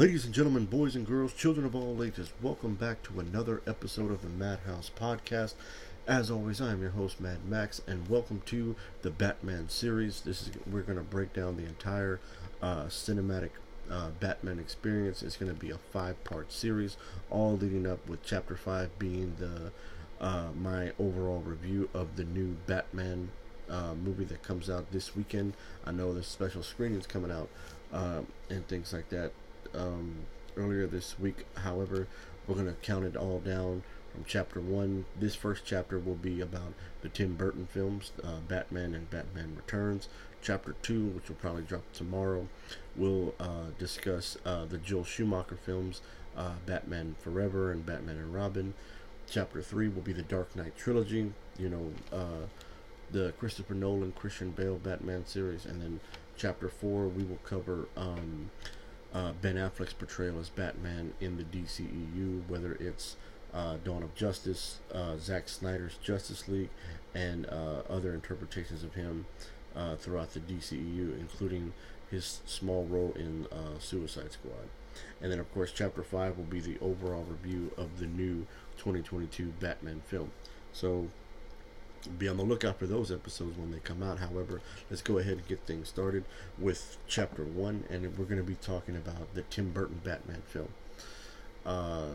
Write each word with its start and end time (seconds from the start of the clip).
Ladies 0.00 0.24
and 0.24 0.32
gentlemen, 0.32 0.64
boys 0.64 0.96
and 0.96 1.06
girls, 1.06 1.34
children 1.34 1.66
of 1.66 1.74
all 1.74 2.02
ages, 2.02 2.32
welcome 2.40 2.74
back 2.74 3.02
to 3.02 3.20
another 3.20 3.60
episode 3.66 4.10
of 4.10 4.22
the 4.22 4.30
Madhouse 4.30 4.90
Podcast. 4.98 5.52
As 6.06 6.30
always, 6.30 6.58
I 6.58 6.72
am 6.72 6.80
your 6.80 6.92
host, 6.92 7.20
Mad 7.20 7.44
Max, 7.46 7.82
and 7.86 8.08
welcome 8.08 8.40
to 8.46 8.76
the 9.02 9.10
Batman 9.10 9.68
series. 9.68 10.22
This 10.22 10.40
is 10.40 10.52
we're 10.66 10.80
going 10.80 10.96
to 10.96 11.04
break 11.04 11.34
down 11.34 11.58
the 11.58 11.66
entire 11.66 12.18
uh, 12.62 12.84
cinematic 12.84 13.50
uh, 13.90 14.08
Batman 14.18 14.58
experience. 14.58 15.22
It's 15.22 15.36
going 15.36 15.52
to 15.52 15.60
be 15.60 15.70
a 15.70 15.76
five-part 15.76 16.50
series, 16.50 16.96
all 17.28 17.58
leading 17.58 17.86
up 17.86 18.08
with 18.08 18.22
Chapter 18.22 18.56
Five 18.56 18.98
being 18.98 19.36
the 19.38 19.70
uh, 20.18 20.46
my 20.58 20.92
overall 20.98 21.40
review 21.40 21.90
of 21.92 22.16
the 22.16 22.24
new 22.24 22.56
Batman 22.66 23.28
uh, 23.68 23.92
movie 24.02 24.24
that 24.24 24.42
comes 24.42 24.70
out 24.70 24.92
this 24.92 25.14
weekend. 25.14 25.52
I 25.84 25.92
know 25.92 26.14
there's 26.14 26.26
special 26.26 26.62
screenings 26.62 27.06
coming 27.06 27.30
out 27.30 27.50
uh, 27.92 28.22
and 28.48 28.66
things 28.66 28.94
like 28.94 29.10
that 29.10 29.32
um, 29.74 30.26
earlier 30.56 30.86
this 30.86 31.18
week. 31.18 31.46
However, 31.56 32.06
we're 32.46 32.54
going 32.54 32.66
to 32.66 32.74
count 32.74 33.04
it 33.04 33.16
all 33.16 33.38
down 33.40 33.82
from 34.12 34.24
chapter 34.26 34.60
one. 34.60 35.04
This 35.18 35.34
first 35.34 35.64
chapter 35.64 35.98
will 35.98 36.16
be 36.16 36.40
about 36.40 36.72
the 37.02 37.08
Tim 37.08 37.36
Burton 37.36 37.68
films, 37.72 38.12
uh, 38.24 38.40
Batman 38.48 38.94
and 38.94 39.08
Batman 39.08 39.54
Returns. 39.56 40.08
Chapter 40.42 40.74
two, 40.82 41.06
which 41.08 41.28
will 41.28 41.36
probably 41.36 41.62
drop 41.62 41.82
tomorrow, 41.92 42.48
will 42.96 43.34
uh, 43.38 43.66
discuss 43.78 44.36
uh, 44.44 44.64
the 44.64 44.78
Joel 44.78 45.04
Schumacher 45.04 45.56
films, 45.56 46.00
uh, 46.36 46.54
Batman 46.66 47.14
Forever 47.20 47.70
and 47.70 47.84
Batman 47.84 48.16
and 48.16 48.34
Robin. 48.34 48.74
Chapter 49.28 49.62
three 49.62 49.88
will 49.88 50.02
be 50.02 50.14
the 50.14 50.22
Dark 50.22 50.56
Knight 50.56 50.76
trilogy. 50.76 51.32
You 51.58 51.68
know, 51.68 51.92
uh, 52.12 52.46
the 53.12 53.32
Christopher 53.38 53.74
Nolan, 53.74 54.12
Christian 54.12 54.50
Bale 54.50 54.76
Batman 54.76 55.26
series, 55.26 55.66
and 55.66 55.82
then 55.82 56.00
chapter 56.36 56.68
four 56.68 57.06
we 57.06 57.22
will 57.22 57.38
cover. 57.44 57.86
Um, 57.96 58.50
uh, 59.14 59.32
Ben 59.40 59.56
Affleck's 59.56 59.92
portrayal 59.92 60.38
as 60.38 60.48
Batman 60.48 61.12
in 61.20 61.36
the 61.36 61.44
DCEU, 61.44 62.42
whether 62.48 62.74
it's 62.74 63.16
uh, 63.52 63.76
Dawn 63.84 64.02
of 64.02 64.14
Justice, 64.14 64.78
uh, 64.94 65.16
Zack 65.16 65.48
Snyder's 65.48 65.96
Justice 66.02 66.48
League, 66.48 66.70
and 67.14 67.46
uh, 67.46 67.82
other 67.88 68.14
interpretations 68.14 68.84
of 68.84 68.94
him 68.94 69.26
uh, 69.74 69.96
throughout 69.96 70.32
the 70.32 70.40
DCEU, 70.40 71.18
including 71.18 71.72
his 72.10 72.40
small 72.46 72.84
role 72.84 73.12
in 73.16 73.46
uh, 73.52 73.78
Suicide 73.78 74.32
Squad. 74.32 74.68
And 75.22 75.30
then, 75.30 75.38
of 75.38 75.52
course, 75.54 75.72
Chapter 75.74 76.02
5 76.02 76.36
will 76.36 76.44
be 76.44 76.60
the 76.60 76.78
overall 76.80 77.24
review 77.24 77.70
of 77.76 77.98
the 78.00 78.06
new 78.06 78.46
2022 78.76 79.52
Batman 79.60 80.02
film. 80.06 80.32
So, 80.72 81.08
be 82.18 82.28
on 82.28 82.36
the 82.36 82.42
lookout 82.42 82.78
for 82.78 82.86
those 82.86 83.10
episodes 83.12 83.58
when 83.58 83.70
they 83.70 83.78
come 83.78 84.02
out. 84.02 84.18
However, 84.18 84.60
let's 84.88 85.02
go 85.02 85.18
ahead 85.18 85.34
and 85.34 85.48
get 85.48 85.60
things 85.66 85.88
started 85.88 86.24
with 86.58 86.96
chapter 87.06 87.44
one, 87.44 87.84
and 87.90 88.16
we're 88.18 88.24
going 88.24 88.38
to 88.38 88.44
be 88.44 88.54
talking 88.56 88.96
about 88.96 89.34
the 89.34 89.42
Tim 89.42 89.72
Burton 89.72 90.00
Batman 90.02 90.42
film. 90.46 90.68
Uh, 91.64 92.12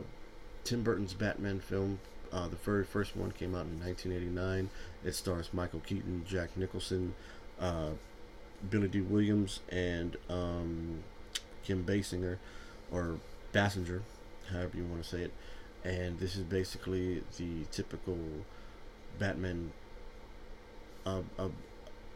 Tim 0.63 0.81
Burton's 0.83 1.13
Batman 1.13 1.59
film, 1.59 1.99
uh, 2.31 2.47
the 2.47 2.55
very 2.55 2.83
first 2.83 3.15
one 3.15 3.31
came 3.31 3.53
out 3.53 3.65
in 3.65 3.79
1989. 3.79 4.69
It 5.03 5.13
stars 5.13 5.49
Michael 5.53 5.81
Keaton, 5.81 6.25
Jack 6.27 6.57
Nicholson, 6.57 7.13
uh, 7.59 7.91
Billy 8.69 8.87
Dee 8.87 9.01
Williams, 9.01 9.59
and 9.69 10.17
um, 10.29 11.03
Kim 11.63 11.85
Basinger, 11.85 12.37
or 12.91 13.19
Bassinger, 13.53 14.01
however 14.51 14.77
you 14.77 14.85
want 14.85 15.03
to 15.03 15.07
say 15.09 15.21
it. 15.21 15.33
And 15.83 16.19
this 16.19 16.35
is 16.35 16.43
basically 16.43 17.21
the 17.37 17.65
typical 17.71 18.17
Batman. 19.19 19.71
Uh, 21.05 21.21
uh, 21.37 21.49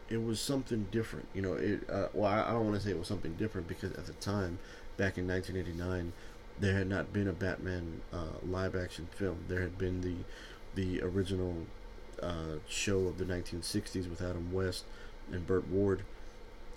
it 0.08 0.22
was 0.24 0.40
something 0.40 0.88
different, 0.90 1.28
you 1.34 1.42
know. 1.42 1.54
It 1.54 1.88
uh, 1.90 2.08
well, 2.14 2.30
I, 2.30 2.42
I 2.48 2.52
don't 2.52 2.66
want 2.66 2.76
to 2.76 2.82
say 2.82 2.90
it 2.90 2.98
was 2.98 3.08
something 3.08 3.34
different 3.34 3.68
because 3.68 3.92
at 3.92 4.06
the 4.06 4.12
time, 4.14 4.58
back 4.96 5.18
in 5.18 5.26
1989, 5.28 6.12
there 6.58 6.74
had 6.74 6.88
not 6.88 7.12
been 7.12 7.28
a 7.28 7.32
Batman 7.32 8.02
uh, 8.12 8.38
live 8.46 8.74
action 8.76 9.08
film. 9.12 9.38
There 9.48 9.60
had 9.60 9.78
been 9.78 10.00
the 10.02 10.16
the 10.74 11.02
original 11.02 11.66
uh, 12.22 12.58
show 12.68 13.06
of 13.06 13.18
the 13.18 13.24
1960s 13.24 14.08
with 14.08 14.22
Adam 14.22 14.52
West 14.52 14.84
and 15.32 15.46
Burt 15.46 15.68
Ward 15.68 16.02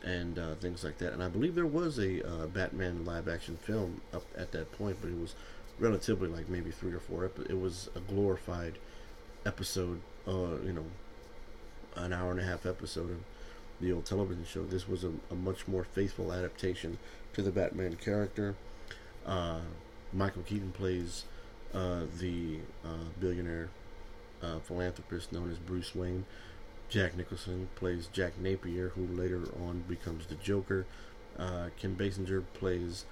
and 0.04 0.38
uh, 0.38 0.56
things 0.56 0.84
like 0.84 0.98
that. 1.00 1.14
And 1.14 1.24
I 1.24 1.30
believe 1.30 1.56
there 1.56 1.66
was 1.66 1.98
a 1.98 2.26
uh, 2.28 2.48
Batman 2.48 3.06
live 3.06 3.28
action 3.28 3.58
film 3.58 4.02
up 4.14 4.26
at 4.38 4.52
that 4.52 4.72
point, 4.78 4.98
but 5.02 5.10
it 5.10 5.20
was 5.20 5.36
relatively 5.80 6.28
like 6.28 6.50
maybe 6.50 6.72
three 6.72 6.92
or 6.94 7.00
four. 7.00 7.26
Ep- 7.26 7.50
it 7.50 7.60
was 7.60 7.90
a 7.96 8.00
glorified 8.00 8.78
episode, 9.46 10.02
uh, 10.28 10.58
you 10.64 10.74
know, 10.74 10.86
an 11.96 12.14
hour 12.14 12.32
and 12.32 12.40
a 12.40 12.44
half 12.44 12.66
episode 12.66 13.12
of 13.12 13.20
the 13.82 13.92
old 13.92 14.06
television 14.06 14.46
show. 14.46 14.64
This 14.64 14.88
was 14.88 15.04
a, 15.04 15.12
a 15.30 15.36
much 15.36 15.68
more 15.68 15.84
faithful 15.84 16.32
adaptation 16.32 16.98
to 17.34 17.42
the 17.42 17.52
Batman 17.52 17.96
character. 17.96 18.56
Uh, 19.26 19.60
Michael 20.12 20.44
Keaton 20.44 20.72
plays 20.72 21.26
uh, 21.74 22.02
the 22.20 22.60
uh, 22.86 23.10
billionaire 23.20 23.70
uh, 24.42 24.60
philanthropist 24.60 25.32
known 25.32 25.52
as 25.52 25.58
Bruce 25.58 25.96
Wayne. 25.96 26.26
Jack 26.90 27.18
Nicholson 27.18 27.70
plays 27.76 28.08
Jack 28.12 28.40
Napier, 28.40 28.90
who 28.90 29.08
later 29.08 29.42
on 29.66 29.84
becomes 29.88 30.28
the 30.28 30.36
Joker. 30.36 30.86
Uh, 31.40 31.70
Kim 31.78 31.96
Basinger 31.96 32.44
plays 32.54 33.06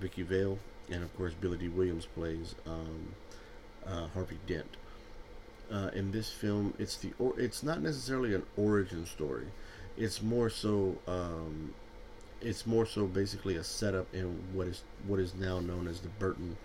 Vicki 0.00 0.22
Vale, 0.22 0.58
and 0.90 1.04
of 1.04 1.16
course 1.16 1.32
Billy 1.40 1.58
Dee 1.58 1.68
Williams 1.68 2.06
plays 2.06 2.56
um, 2.66 3.14
Harvey 4.14 4.38
Dent 4.46 4.76
uh, 5.70 5.90
in 5.94 6.12
this 6.12 6.30
film, 6.30 6.74
it's 6.78 6.96
the 6.96 7.12
or 7.18 7.38
it's 7.38 7.62
not 7.62 7.82
necessarily 7.82 8.34
an 8.34 8.44
origin 8.56 9.06
story. 9.06 9.46
It's 9.96 10.22
more 10.22 10.50
so 10.50 10.96
um, 11.06 11.74
it's 12.40 12.66
more 12.66 12.86
so 12.86 13.06
basically 13.06 13.56
a 13.56 13.64
setup 13.64 14.12
in 14.14 14.42
what 14.52 14.68
is 14.68 14.82
what 15.06 15.20
is 15.20 15.34
now 15.34 15.60
known 15.60 15.88
as 15.88 16.00
the 16.00 16.08
Burton 16.08 16.56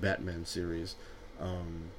Batman 0.00 0.44
series. 0.44 0.96
Um, 1.40 1.90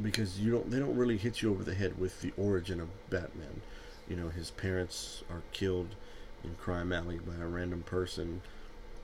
because 0.00 0.40
you 0.40 0.50
don't 0.50 0.70
they 0.70 0.78
don't 0.78 0.96
really 0.96 1.16
hit 1.16 1.42
you 1.42 1.50
over 1.50 1.62
the 1.62 1.74
head 1.74 1.98
with 1.98 2.20
the 2.20 2.32
origin 2.36 2.80
of 2.80 2.88
Batman. 3.10 3.62
You 4.08 4.16
know, 4.16 4.28
his 4.28 4.50
parents 4.50 5.22
are 5.30 5.42
killed 5.52 5.94
in 6.42 6.54
Crime 6.56 6.92
Alley 6.92 7.18
by 7.18 7.42
a 7.42 7.46
random 7.46 7.82
person 7.82 8.42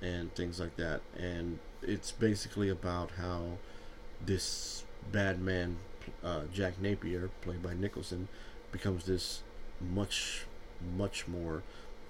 and 0.02 0.34
things 0.34 0.60
like 0.60 0.76
that. 0.76 1.00
And 1.18 1.58
it's 1.82 2.12
basically 2.12 2.68
about 2.68 3.12
how 3.12 3.58
this 4.24 4.84
bad 5.10 5.40
man 5.40 5.76
uh, 6.24 6.42
Jack 6.52 6.80
Napier, 6.80 7.30
played 7.40 7.62
by 7.62 7.74
Nicholson, 7.74 8.28
becomes 8.72 9.04
this 9.04 9.42
much, 9.80 10.44
much 10.96 11.26
more 11.26 11.62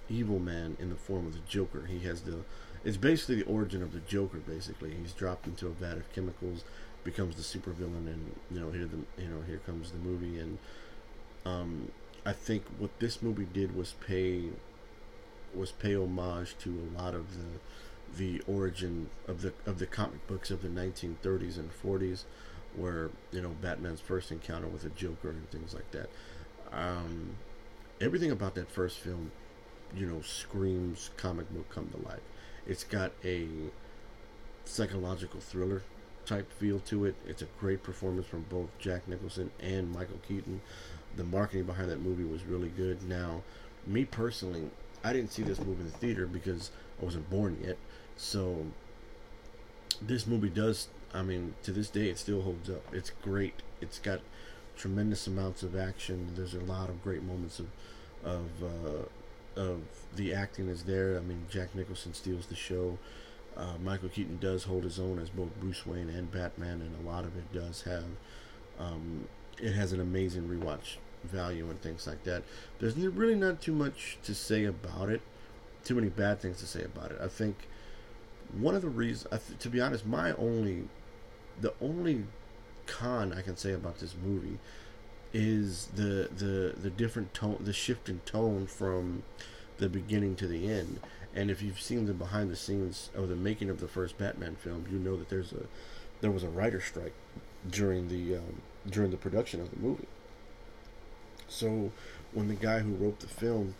evil 0.09 0.39
man 0.39 0.77
in 0.79 0.89
the 0.89 0.95
form 0.95 1.25
of 1.27 1.33
the 1.33 1.39
Joker. 1.47 1.85
He 1.85 1.99
has 1.99 2.21
the 2.21 2.39
it's 2.83 2.97
basically 2.97 3.35
the 3.35 3.45
origin 3.45 3.83
of 3.83 3.93
the 3.93 3.99
Joker. 3.99 4.39
Basically, 4.39 4.93
he's 4.95 5.13
dropped 5.13 5.45
into 5.45 5.67
a 5.67 5.71
vat 5.71 5.97
of 5.97 6.11
chemicals, 6.13 6.63
becomes 7.03 7.35
the 7.35 7.43
supervillain, 7.43 8.07
and 8.07 8.35
you 8.49 8.59
know 8.59 8.71
here 8.71 8.85
the 8.85 9.21
you 9.21 9.29
know 9.29 9.41
here 9.45 9.59
comes 9.65 9.91
the 9.91 9.97
movie. 9.97 10.39
And 10.39 10.57
um, 11.45 11.91
I 12.25 12.33
think 12.33 12.63
what 12.79 12.99
this 12.99 13.21
movie 13.21 13.47
did 13.51 13.75
was 13.75 13.93
pay 14.05 14.49
was 15.53 15.71
pay 15.71 15.95
homage 15.95 16.55
to 16.59 16.69
a 16.69 16.99
lot 16.99 17.13
of 17.13 17.37
the 17.37 17.59
the 18.17 18.41
origin 18.47 19.09
of 19.27 19.41
the 19.41 19.53
of 19.65 19.79
the 19.79 19.85
comic 19.85 20.25
books 20.27 20.51
of 20.51 20.61
the 20.61 20.67
1930s 20.67 21.57
and 21.57 21.71
40s 21.71 22.23
where 22.75 23.09
you 23.31 23.41
know 23.41 23.49
Batman's 23.61 24.01
first 24.01 24.31
encounter 24.31 24.67
with 24.67 24.83
a 24.85 24.89
Joker 24.89 25.29
and 25.29 25.49
things 25.51 25.73
like 25.73 25.89
that. 25.91 26.09
Um, 26.71 27.35
everything 27.99 28.31
about 28.31 28.55
that 28.55 28.69
first 28.69 28.97
film, 28.99 29.31
you 29.95 30.05
know, 30.05 30.21
screams 30.21 31.09
comic 31.17 31.49
book 31.53 31.69
come 31.69 31.89
to 31.89 32.07
life. 32.07 32.21
It's 32.65 32.83
got 32.83 33.11
a 33.23 33.47
psychological 34.65 35.39
thriller 35.39 35.83
type 36.25 36.51
feel 36.53 36.79
to 36.79 37.05
it. 37.05 37.15
It's 37.27 37.41
a 37.41 37.47
great 37.59 37.83
performance 37.83 38.27
from 38.27 38.45
both 38.49 38.69
Jack 38.79 39.07
Nicholson 39.07 39.51
and 39.59 39.91
Michael 39.91 40.19
Keaton. 40.27 40.61
The 41.15 41.23
marketing 41.23 41.65
behind 41.65 41.89
that 41.89 42.01
movie 42.01 42.23
was 42.23 42.43
really 42.43 42.69
good. 42.69 43.03
Now, 43.03 43.41
me 43.85 44.05
personally, 44.05 44.69
I 45.03 45.13
didn't 45.13 45.31
see 45.31 45.43
this 45.43 45.59
movie 45.59 45.81
in 45.81 45.87
the 45.87 45.97
theater 45.97 46.27
because 46.27 46.71
I 47.01 47.05
wasn't 47.05 47.29
born 47.29 47.57
yet. 47.63 47.77
So 48.15 48.65
this 50.01 50.25
movie 50.25 50.49
does 50.49 50.87
I 51.13 51.21
mean, 51.21 51.55
to 51.63 51.71
this 51.71 51.89
day, 51.89 52.09
it 52.09 52.17
still 52.17 52.41
holds 52.41 52.69
up. 52.69 52.83
It's 52.93 53.11
great. 53.21 53.55
It's 53.81 53.99
got 53.99 54.21
tremendous 54.77 55.27
amounts 55.27 55.63
of 55.63 55.75
action. 55.75 56.33
There's 56.35 56.53
a 56.53 56.59
lot 56.59 56.89
of 56.89 57.03
great 57.03 57.23
moments 57.23 57.59
of 57.59 57.67
of 58.23 58.45
uh, 58.63 59.59
of 59.59 59.81
the 60.15 60.33
acting 60.33 60.69
is 60.69 60.83
there. 60.83 61.17
I 61.17 61.21
mean, 61.21 61.45
Jack 61.49 61.75
Nicholson 61.75 62.13
steals 62.13 62.47
the 62.47 62.55
show. 62.55 62.97
Uh, 63.57 63.73
Michael 63.83 64.09
Keaton 64.09 64.37
does 64.39 64.63
hold 64.63 64.85
his 64.85 64.99
own 64.99 65.19
as 65.19 65.29
both 65.29 65.59
Bruce 65.59 65.85
Wayne 65.85 66.09
and 66.09 66.31
Batman, 66.31 66.81
and 66.81 67.05
a 67.05 67.09
lot 67.09 67.25
of 67.25 67.35
it 67.35 67.51
does 67.53 67.81
have. 67.83 68.05
Um, 68.79 69.27
it 69.59 69.73
has 69.73 69.91
an 69.91 69.99
amazing 69.99 70.47
rewatch 70.47 70.95
value 71.23 71.69
and 71.69 71.81
things 71.81 72.07
like 72.07 72.23
that. 72.23 72.43
There's 72.79 72.95
really 72.95 73.35
not 73.35 73.61
too 73.61 73.73
much 73.73 74.17
to 74.23 74.33
say 74.33 74.63
about 74.63 75.09
it. 75.09 75.21
Too 75.83 75.95
many 75.95 76.09
bad 76.09 76.39
things 76.39 76.59
to 76.59 76.65
say 76.65 76.83
about 76.83 77.11
it. 77.11 77.19
I 77.21 77.27
think 77.27 77.67
one 78.57 78.75
of 78.75 78.81
the 78.81 78.89
reasons, 78.89 79.41
to 79.59 79.69
be 79.69 79.81
honest, 79.81 80.05
my 80.05 80.33
only 80.33 80.87
the 81.59 81.73
only 81.81 82.25
con 82.87 83.33
I 83.33 83.41
can 83.41 83.57
say 83.57 83.73
about 83.73 83.99
this 83.99 84.15
movie 84.23 84.59
is 85.33 85.87
the 85.95 86.29
the 86.35 86.75
the 86.77 86.89
different 86.89 87.33
tone, 87.33 87.57
the 87.61 87.73
shift 87.73 88.09
in 88.09 88.19
tone 88.25 88.67
from 88.67 89.23
the 89.77 89.89
beginning 89.89 90.35
to 90.35 90.47
the 90.47 90.69
end, 90.71 90.99
And 91.33 91.49
if 91.49 91.61
you've 91.61 91.81
seen 91.81 92.05
the 92.05 92.13
behind 92.13 92.49
the 92.51 92.55
scenes 92.55 93.09
of 93.15 93.29
the 93.29 93.35
making 93.35 93.69
of 93.69 93.79
the 93.79 93.87
first 93.87 94.17
Batman 94.17 94.55
film, 94.55 94.85
you 94.91 94.99
know 94.99 95.15
that 95.17 95.29
there's 95.29 95.53
a 95.53 95.65
there 96.21 96.31
was 96.31 96.43
a 96.43 96.49
writer 96.49 96.81
strike 96.81 97.13
during 97.69 98.09
the 98.09 98.37
um, 98.37 98.61
during 98.89 99.11
the 99.11 99.17
production 99.17 99.61
of 99.61 99.71
the 99.71 99.77
movie. 99.77 100.07
So 101.47 101.91
when 102.33 102.47
the 102.47 102.55
guy 102.55 102.79
who 102.79 102.93
wrote 102.93 103.19
the 103.19 103.27
film, 103.27 103.75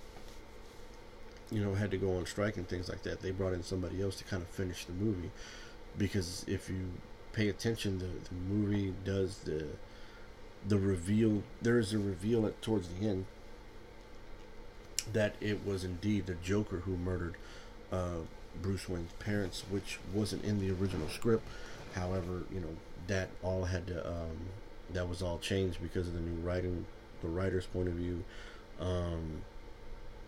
you 1.52 1.64
know, 1.64 1.74
had 1.76 1.92
to 1.92 1.98
go 1.98 2.18
on 2.18 2.26
strike 2.26 2.58
and 2.58 2.68
things 2.68 2.90
like 2.90 3.04
that, 3.04 3.22
they 3.22 3.32
brought 3.32 3.54
in 3.54 3.64
somebody 3.64 4.02
else 4.02 4.16
to 4.18 4.24
kind 4.24 4.42
of 4.42 4.50
finish 4.50 4.86
the 4.86 4.94
movie. 4.94 5.32
Because 5.98 6.46
if 6.48 6.70
you 6.70 6.92
pay 7.34 7.50
attention, 7.50 8.00
the, 8.00 8.06
the 8.06 8.36
movie 8.36 8.94
does 9.06 9.40
the 9.40 9.66
the 10.68 10.78
reveal. 10.78 11.44
There 11.62 11.80
is 11.80 11.94
a 11.94 12.00
reveal 12.00 12.46
at 12.46 12.62
towards 12.62 12.88
the 12.90 13.08
end 13.08 13.26
that 15.12 15.36
it 15.42 15.66
was 15.66 15.84
indeed 15.84 16.28
the 16.28 16.36
Joker 16.36 16.78
who 16.78 16.96
murdered 16.98 17.36
uh, 17.92 18.22
Bruce 18.62 18.88
Wayne's 18.88 19.12
parents, 19.14 19.64
which 19.70 20.00
wasn't 20.14 20.44
in 20.44 20.60
the 20.60 20.72
original 20.72 21.10
script. 21.10 21.44
However, 21.96 22.44
you 22.54 22.60
know 22.60 22.76
that 23.08 23.30
all 23.42 23.66
had 23.66 23.88
to 23.88 24.08
um, 24.08 24.38
that 24.94 25.08
was 25.08 25.22
all 25.22 25.40
changed 25.40 25.82
because 25.82 26.08
of 26.08 26.14
the 26.14 26.20
new 26.20 26.40
writing, 26.42 26.86
the 27.22 27.28
writer's 27.28 27.66
point 27.66 27.88
of 27.88 27.96
view. 27.96 28.24
Um, 28.80 29.44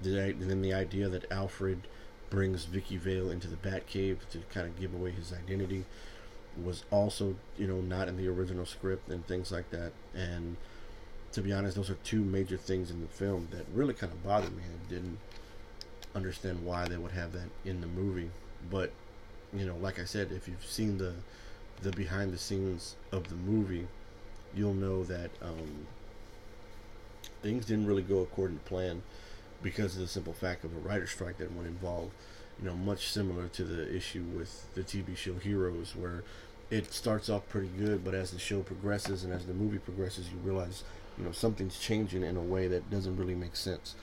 the, 0.02 0.34
then 0.38 0.62
the 0.62 0.74
idea 0.74 1.08
that 1.08 1.32
Alfred 1.32 1.88
brings 2.30 2.66
Vicki 2.66 2.98
Vale 2.98 3.30
into 3.30 3.48
the 3.48 3.56
Batcave 3.56 4.18
to 4.32 4.40
kind 4.54 4.68
of 4.68 4.80
give 4.80 4.94
away 4.94 5.12
his 5.12 5.32
identity 5.32 5.86
was 6.62 6.84
also, 6.92 7.36
you 7.58 7.68
know, 7.68 7.82
not 7.82 8.08
in 8.08 8.18
the 8.18 8.28
original 8.28 8.66
script 8.66 9.10
and 9.10 9.26
things 9.26 9.52
like 9.52 9.70
that. 9.72 9.92
And 10.16 10.58
to 11.32 11.42
be 11.42 11.52
honest, 11.52 11.76
those 11.76 11.90
are 11.90 11.98
two 12.04 12.24
major 12.24 12.58
things 12.58 12.92
in 12.92 13.02
the 13.02 13.08
film 13.08 13.48
that 13.52 13.66
really 13.74 13.94
kind 13.94 14.12
of 14.12 14.24
bothered 14.24 14.56
me. 14.56 14.64
I 14.64 14.90
didn't 14.90 15.18
understand 16.16 16.64
why 16.64 16.88
they 16.88 16.98
would 16.98 17.12
have 17.12 17.34
that 17.34 17.50
in 17.66 17.82
the 17.82 17.88
movie, 17.88 18.30
but 18.70 18.92
you 19.52 19.66
know, 19.66 19.76
like 19.78 20.00
I 20.00 20.06
said, 20.06 20.32
if 20.32 20.48
you've 20.48 20.66
seen 20.66 20.98
the 20.98 21.14
the 21.82 21.92
behind 21.92 22.32
the 22.32 22.38
scenes 22.38 22.96
of 23.12 23.28
the 23.28 23.36
movie, 23.36 23.88
you'll 24.56 24.74
know 24.74 25.04
that 25.04 25.32
um, 25.42 25.86
things 27.42 27.66
didn't 27.66 27.88
really 27.88 28.04
go 28.04 28.22
according 28.22 28.58
to 28.58 28.64
plan 28.64 29.02
because 29.62 29.96
of 29.96 30.02
the 30.02 30.08
simple 30.08 30.34
fact 30.34 30.64
of 30.64 30.76
a 30.76 30.80
writer 30.80 31.08
strike 31.08 31.38
that 31.38 31.54
went 31.54 31.68
involved. 31.68 32.12
You 32.64 32.70
know, 32.70 32.76
much 32.78 33.10
similar 33.10 33.50
to 33.50 33.66
the 33.66 33.94
issue 33.94 34.24
with 34.38 34.74
the 34.74 34.84
TV 34.84 35.18
show 35.18 35.34
Heroes, 35.34 35.98
where 35.98 36.24
it 36.72 36.94
starts 36.94 37.30
off 37.30 37.50
pretty 37.50 37.68
good, 37.68 38.06
but 38.06 38.14
as 38.14 38.32
the 38.32 38.40
show 38.40 38.62
progresses 38.62 39.26
and 39.26 39.34
as 39.34 39.46
the 39.46 39.54
movie 39.54 39.80
progresses, 39.80 40.30
you 40.30 40.38
realize 40.38 40.84
you 41.18 41.26
know 41.26 41.34
something's 41.34 41.78
changing 41.78 42.24
in 42.24 42.38
a 42.38 42.42
way 42.42 42.68
that 42.68 42.90
doesn't 42.90 43.18
really 43.18 43.36
make 43.36 43.58
sense. 43.58 43.96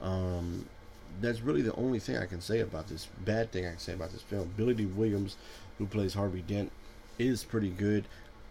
Um, 0.00 0.66
that's 1.20 1.42
really 1.42 1.60
the 1.60 1.74
only 1.74 1.98
thing 1.98 2.16
I 2.16 2.24
can 2.24 2.40
say 2.40 2.60
about 2.60 2.88
this 2.88 3.06
bad 3.22 3.52
thing 3.52 3.66
I 3.66 3.70
can 3.70 3.78
say 3.78 3.92
about 3.92 4.12
this 4.12 4.22
film. 4.22 4.50
Billy 4.56 4.72
Dee 4.72 4.86
Williams, 4.86 5.36
who 5.76 5.84
plays 5.84 6.14
Harvey 6.14 6.40
Dent, 6.40 6.72
is 7.18 7.44
pretty 7.44 7.70
good. 7.70 8.06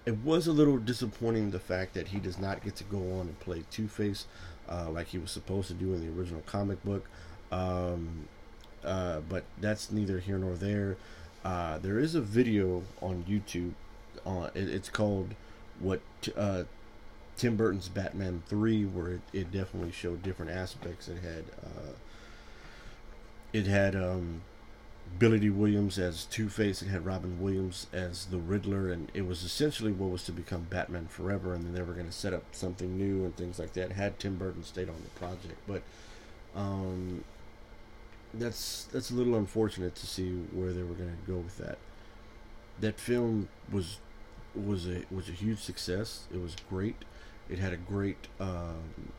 It 0.06 0.18
was 0.20 0.46
a 0.46 0.52
little 0.52 0.78
disappointing 0.78 1.50
the 1.50 1.60
fact 1.60 1.96
that 1.96 2.10
he 2.10 2.20
does 2.20 2.38
not 2.38 2.64
get 2.64 2.76
to 2.76 2.84
go 2.84 2.98
on 2.98 3.22
and 3.22 3.40
play 3.40 3.64
Two 3.72 3.88
Face 3.88 4.28
uh, 4.70 4.92
like 4.92 5.08
he 5.08 5.18
was 5.18 5.32
supposed 5.32 5.70
to 5.70 5.74
do 5.74 5.96
in 5.96 6.06
the 6.06 6.16
original 6.16 6.44
comic 6.46 6.84
book. 6.84 7.08
Um, 7.52 8.28
uh, 8.86 9.22
but 9.28 9.44
that's 9.60 9.92
neither 9.92 10.20
here 10.20 10.38
nor 10.38 10.54
there. 10.54 10.98
Uh, 11.44 11.78
there 11.78 12.00
is 12.00 12.16
a 12.16 12.22
video 12.22 12.84
on 13.02 13.24
YouTube. 13.28 13.74
On 14.26 14.50
it, 14.56 14.70
it's 14.70 14.90
called 14.90 15.36
"What 15.80 16.02
uh, 16.36 16.64
Tim 17.38 17.56
Burton's 17.56 17.90
Batman 17.90 18.44
3, 18.48 18.86
where 18.86 19.14
it, 19.14 19.22
it 19.34 19.52
definitely 19.52 19.92
showed 19.92 20.24
different 20.24 20.52
aspects. 20.52 21.08
It 21.08 21.22
had 21.22 21.46
uh, 21.64 21.94
it 23.54 23.68
had 23.68 23.96
um, 23.96 24.42
Billy 25.20 25.40
Dee 25.40 25.50
Williams 25.50 26.00
as 26.00 26.26
Two 26.26 26.50
Face. 26.50 26.82
It 26.82 26.88
had 26.88 27.06
Robin 27.06 27.42
Williams 27.42 27.88
as 27.94 28.26
the 28.26 28.38
Riddler, 28.38 28.92
and 28.92 29.12
it 29.14 29.28
was 29.28 29.44
essentially 29.44 29.92
what 29.92 30.10
was 30.10 30.24
to 30.26 30.32
become 30.32 30.68
Batman 30.70 31.08
Forever. 31.08 31.54
And 31.54 31.64
then 31.64 31.74
they 31.74 31.82
were 31.82 31.94
going 31.94 32.08
to 32.08 32.12
set 32.12 32.34
up 32.34 32.44
something 32.52 32.98
new 32.98 33.26
and 33.26 33.36
things 33.36 33.60
like 33.60 33.74
that. 33.74 33.92
Had 33.92 34.20
Tim 34.20 34.38
Burton 34.38 34.64
stayed 34.64 34.90
on 34.90 35.02
the 35.04 35.20
project, 35.20 35.58
but 35.68 35.84
um, 36.56 37.24
that's 38.40 38.86
that's 38.92 39.12
a 39.12 39.14
little 39.14 39.36
unfortunate 39.36 39.96
to 39.96 40.08
see 40.08 40.32
where 40.52 40.72
they 40.72 40.84
were 40.84 40.94
going 40.94 41.12
to 41.12 41.32
go 41.32 41.38
with 41.38 41.58
that. 41.58 41.78
That 42.80 43.00
film 43.00 43.50
was 43.72 44.00
was 44.56 44.88
a 44.88 45.04
was 45.12 45.30
a 45.30 45.34
huge 45.34 45.60
success. 45.60 46.26
It 46.34 46.42
was 46.42 46.56
great. 46.70 46.96
It 47.50 47.60
had 47.60 47.74
a 47.74 47.78
great 47.78 48.28
um, 48.40 49.12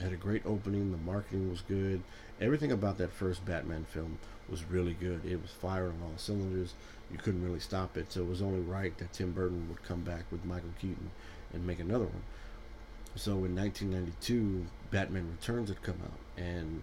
had 0.00 0.12
a 0.12 0.16
great 0.16 0.44
opening. 0.46 0.92
The 0.92 0.98
marketing 0.98 1.50
was 1.50 1.62
good. 1.62 2.02
Everything 2.40 2.72
about 2.72 2.98
that 2.98 3.12
first 3.12 3.44
Batman 3.44 3.86
film 3.88 4.18
was 4.48 4.64
really 4.64 4.94
good. 4.94 5.24
It 5.24 5.40
was 5.40 5.50
firing 5.50 5.96
on 6.02 6.12
all 6.12 6.18
cylinders. 6.18 6.74
You 7.10 7.18
couldn't 7.18 7.44
really 7.44 7.60
stop 7.60 7.96
it. 7.96 8.12
So 8.12 8.20
it 8.20 8.28
was 8.28 8.42
only 8.42 8.60
right 8.60 8.96
that 8.98 9.12
Tim 9.12 9.32
Burton 9.32 9.68
would 9.68 9.82
come 9.82 10.02
back 10.02 10.24
with 10.30 10.44
Michael 10.44 10.74
Keaton 10.80 11.10
and 11.52 11.66
make 11.66 11.80
another 11.80 12.04
one. 12.04 12.22
So 13.14 13.32
in 13.44 13.56
1992, 13.56 14.66
Batman 14.90 15.30
Returns 15.30 15.68
had 15.70 15.82
come 15.82 15.98
out, 16.04 16.42
and 16.42 16.82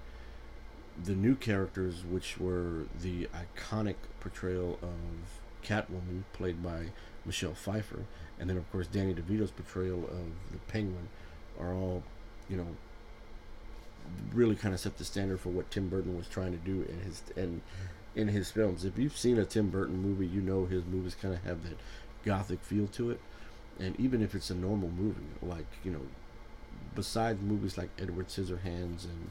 the 1.02 1.16
new 1.16 1.36
characters, 1.36 2.04
which 2.10 2.40
were 2.40 2.84
the 3.02 3.28
iconic 3.34 3.96
portrayal 4.20 4.80
of 4.82 5.40
Catwoman, 5.64 6.24
played 6.34 6.62
by 6.62 6.88
Michelle 7.26 7.54
Pfeiffer, 7.54 8.06
and 8.40 8.50
then 8.50 8.58
of 8.58 8.70
course 8.72 8.88
Danny 8.88 9.14
DeVito's 9.14 9.52
portrayal 9.52 10.04
of 10.04 10.52
the 10.52 10.60
Penguin, 10.68 11.08
are 11.60 11.74
all, 11.74 12.04
you 12.50 12.58
know, 12.58 12.68
really 14.34 14.56
kind 14.56 14.74
of 14.74 14.80
set 14.80 14.98
the 14.98 15.06
standard 15.06 15.40
for 15.40 15.50
what 15.50 15.72
Tim 15.72 15.88
Burton 15.88 16.18
was 16.18 16.28
trying 16.28 16.52
to 16.52 16.58
do 16.58 16.84
in 16.84 17.00
his 17.02 17.24
and 17.36 17.62
in 18.16 18.28
his 18.28 18.52
films. 18.52 18.86
If 18.86 18.98
you've 18.98 19.18
seen 19.18 19.38
a 19.40 19.46
Tim 19.46 19.70
Burton 19.70 20.02
movie, 20.02 20.28
you 20.28 20.42
know 20.42 20.66
his 20.66 20.84
movies 20.86 21.16
kind 21.16 21.34
of 21.34 21.44
have 21.44 21.64
that 21.64 21.78
gothic 22.24 22.62
feel 22.62 22.88
to 22.88 23.12
it. 23.12 23.20
And 23.80 24.00
even 24.00 24.22
if 24.22 24.36
it's 24.36 24.50
a 24.50 24.56
normal 24.56 24.90
movie, 24.90 25.22
like 25.42 25.66
you 25.84 25.92
know, 25.92 26.02
besides 26.96 27.42
movies 27.42 27.78
like 27.78 27.90
Edward 28.00 28.28
Scissorhands 28.28 29.06
and 29.06 29.30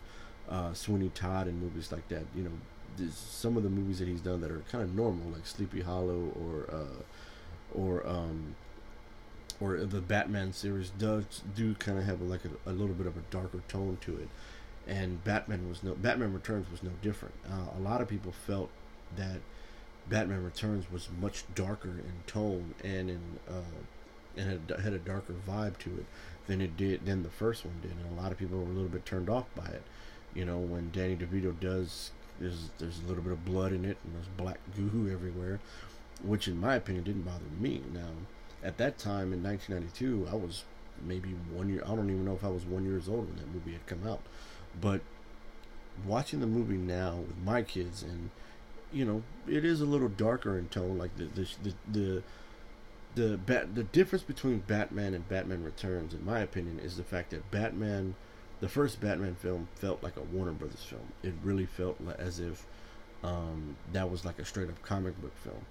uh, 0.52 0.72
Sweeney 0.74 1.10
Todd 1.14 1.46
and 1.48 1.60
movies 1.60 1.90
like 1.90 2.06
that, 2.08 2.24
you 2.36 2.44
know, 2.44 3.08
some 3.10 3.56
of 3.56 3.62
the 3.62 3.70
movies 3.70 3.98
that 3.98 4.06
he's 4.06 4.20
done 4.20 4.40
that 4.42 4.50
are 4.50 4.62
kind 4.70 4.84
of 4.84 4.94
normal, 4.94 5.30
like 5.30 5.46
Sleepy 5.46 5.80
Hollow 5.80 6.30
or 6.38 6.74
uh, 6.74 7.78
or 7.78 8.06
um, 8.06 8.54
or 9.60 9.78
the 9.78 10.00
Batman 10.00 10.52
series, 10.52 10.90
does 10.90 11.42
do 11.56 11.74
kind 11.74 11.98
of 11.98 12.04
have 12.04 12.20
a, 12.20 12.24
like 12.24 12.42
a, 12.44 12.70
a 12.70 12.72
little 12.72 12.94
bit 12.94 13.06
of 13.06 13.16
a 13.16 13.22
darker 13.30 13.62
tone 13.68 13.98
to 14.02 14.18
it 14.18 14.28
and 14.86 15.22
Batman 15.24 15.68
was 15.68 15.82
no 15.82 15.94
Batman 15.94 16.32
Returns 16.32 16.70
was 16.70 16.82
no 16.82 16.90
different. 17.02 17.34
Uh, 17.48 17.78
a 17.78 17.80
lot 17.80 18.00
of 18.00 18.08
people 18.08 18.32
felt 18.32 18.70
that 19.16 19.40
Batman 20.08 20.42
Returns 20.42 20.90
was 20.90 21.08
much 21.20 21.44
darker 21.54 21.90
in 21.90 22.12
tone 22.26 22.74
and 22.82 23.10
in 23.10 23.20
uh, 23.48 23.62
and 24.36 24.60
had, 24.70 24.80
had 24.80 24.92
a 24.92 24.98
darker 24.98 25.34
vibe 25.46 25.78
to 25.78 25.90
it 25.90 26.06
than 26.46 26.60
it 26.60 26.76
did 26.76 27.04
than 27.04 27.22
the 27.22 27.30
first 27.30 27.64
one 27.64 27.74
did, 27.82 27.92
and 27.92 28.18
a 28.18 28.20
lot 28.20 28.32
of 28.32 28.38
people 28.38 28.58
were 28.58 28.64
a 28.64 28.74
little 28.74 28.88
bit 28.88 29.06
turned 29.06 29.28
off 29.28 29.46
by 29.54 29.66
it. 29.66 29.82
You 30.34 30.44
know, 30.44 30.58
when 30.58 30.90
Danny 30.92 31.16
DeVito 31.16 31.58
does, 31.60 32.10
there's 32.40 32.70
there's 32.78 33.00
a 33.00 33.06
little 33.06 33.22
bit 33.22 33.32
of 33.32 33.44
blood 33.44 33.72
in 33.72 33.84
it, 33.84 33.98
and 34.04 34.14
there's 34.14 34.28
black 34.36 34.58
goo 34.76 35.10
everywhere, 35.12 35.60
which 36.22 36.48
in 36.48 36.58
my 36.58 36.76
opinion 36.76 37.04
didn't 37.04 37.22
bother 37.22 37.44
me. 37.58 37.82
Now, 37.92 38.08
at 38.62 38.78
that 38.78 38.98
time 38.98 39.32
in 39.32 39.42
1992, 39.42 40.28
I 40.30 40.36
was 40.36 40.64
maybe 41.04 41.30
one 41.52 41.68
year. 41.68 41.82
I 41.84 41.94
don't 41.94 42.10
even 42.10 42.24
know 42.24 42.34
if 42.34 42.44
I 42.44 42.48
was 42.48 42.64
one 42.64 42.84
years 42.84 43.08
old 43.08 43.28
when 43.28 43.36
that 43.36 43.52
movie 43.52 43.72
had 43.72 43.86
come 43.86 44.06
out. 44.06 44.22
But 44.80 45.00
watching 46.06 46.40
the 46.40 46.46
movie 46.46 46.76
now 46.76 47.16
with 47.16 47.38
my 47.44 47.62
kids, 47.62 48.02
and 48.02 48.30
you 48.92 49.04
know, 49.04 49.22
it 49.46 49.64
is 49.64 49.80
a 49.80 49.86
little 49.86 50.08
darker 50.08 50.58
in 50.58 50.68
tone. 50.68 50.98
Like 50.98 51.16
the 51.16 51.24
the 51.24 51.48
the 51.62 51.74
the 51.90 52.22
the, 53.14 53.36
bat, 53.36 53.74
the 53.74 53.84
difference 53.84 54.22
between 54.22 54.60
Batman 54.60 55.14
and 55.14 55.28
Batman 55.28 55.62
Returns, 55.62 56.14
in 56.14 56.24
my 56.24 56.40
opinion, 56.40 56.78
is 56.78 56.96
the 56.96 57.02
fact 57.02 57.30
that 57.30 57.50
Batman, 57.50 58.14
the 58.62 58.68
first 58.68 59.00
Batman 59.00 59.34
film, 59.34 59.66
felt 59.74 60.04
like 60.04 60.16
a 60.16 60.22
Warner 60.22 60.52
Brothers 60.52 60.84
film. 60.84 61.02
It 61.24 61.34
really 61.42 61.66
felt 61.66 61.98
as 62.16 62.38
if 62.38 62.64
um, 63.24 63.76
that 63.92 64.08
was 64.08 64.24
like 64.24 64.38
a 64.38 64.44
straight 64.44 64.68
up 64.68 64.80
comic 64.82 65.20
book 65.20 65.36
film. 65.42 65.66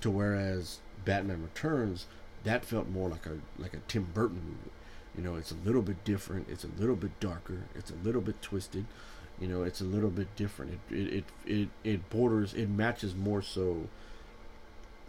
To 0.00 0.10
whereas 0.10 0.80
Batman 1.04 1.42
Returns, 1.42 2.06
that 2.42 2.64
felt 2.64 2.88
more 2.88 3.08
like 3.08 3.24
a 3.26 3.38
like 3.56 3.72
a 3.72 3.78
Tim 3.86 4.08
Burton 4.12 4.42
movie. 4.44 4.72
You 5.16 5.22
know, 5.22 5.36
it's 5.36 5.52
a 5.52 5.64
little 5.64 5.80
bit 5.80 6.04
different. 6.04 6.48
It's 6.50 6.64
a 6.64 6.70
little 6.76 6.96
bit 6.96 7.18
darker. 7.20 7.62
It's 7.76 7.92
a 7.92 8.04
little 8.04 8.20
bit 8.20 8.42
twisted. 8.42 8.86
You 9.40 9.46
know, 9.46 9.62
it's 9.62 9.80
a 9.80 9.84
little 9.84 10.10
bit 10.10 10.34
different. 10.34 10.80
It 10.90 10.96
it 10.96 11.14
it 11.14 11.24
it, 11.46 11.68
it 11.84 12.10
borders. 12.10 12.52
It 12.52 12.68
matches 12.68 13.14
more 13.14 13.42
so 13.42 13.86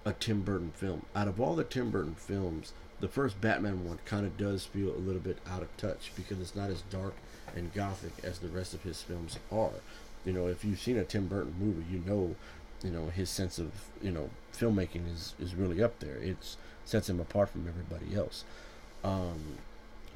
a 0.06 0.14
Tim 0.14 0.42
Burton 0.42 0.72
film. 0.76 1.06
Out 1.16 1.28
of 1.28 1.42
all 1.42 1.56
the 1.56 1.64
Tim 1.64 1.90
Burton 1.90 2.16
films, 2.16 2.74
the 3.00 3.08
first 3.08 3.42
Batman 3.42 3.86
one 3.86 4.00
kind 4.06 4.26
of 4.26 4.38
does 4.38 4.66
feel 4.66 4.90
a 4.90 4.98
little 4.98 5.22
bit 5.22 5.40
out 5.50 5.62
of 5.62 5.76
touch 5.78 6.12
because 6.16 6.40
it's 6.40 6.56
not 6.56 6.70
as 6.70 6.82
dark 6.84 7.16
and 7.56 7.74
gothic 7.74 8.14
as 8.24 8.40
the 8.40 8.48
rest 8.48 8.74
of 8.74 8.84
his 8.84 9.02
films 9.02 9.38
are. 9.52 9.82
You 10.24 10.34
know, 10.34 10.48
if 10.48 10.64
you've 10.64 10.80
seen 10.80 10.98
a 10.98 11.04
Tim 11.04 11.28
Burton 11.28 11.56
movie, 11.60 11.86
you 11.92 12.04
know, 12.06 12.36
you 12.84 12.92
know 12.92 13.08
his 13.08 13.30
sense 13.30 13.58
of 13.58 13.72
you 14.02 14.12
know 14.12 14.30
filmmaking 14.54 15.12
is 15.12 15.34
is 15.40 15.56
really 15.56 15.82
up 15.82 16.00
there. 16.00 16.18
It 16.18 16.56
sets 16.86 17.10
him 17.10 17.20
apart 17.20 17.50
from 17.50 17.68
everybody 17.68 18.16
else. 18.16 18.44
Um, 19.04 19.58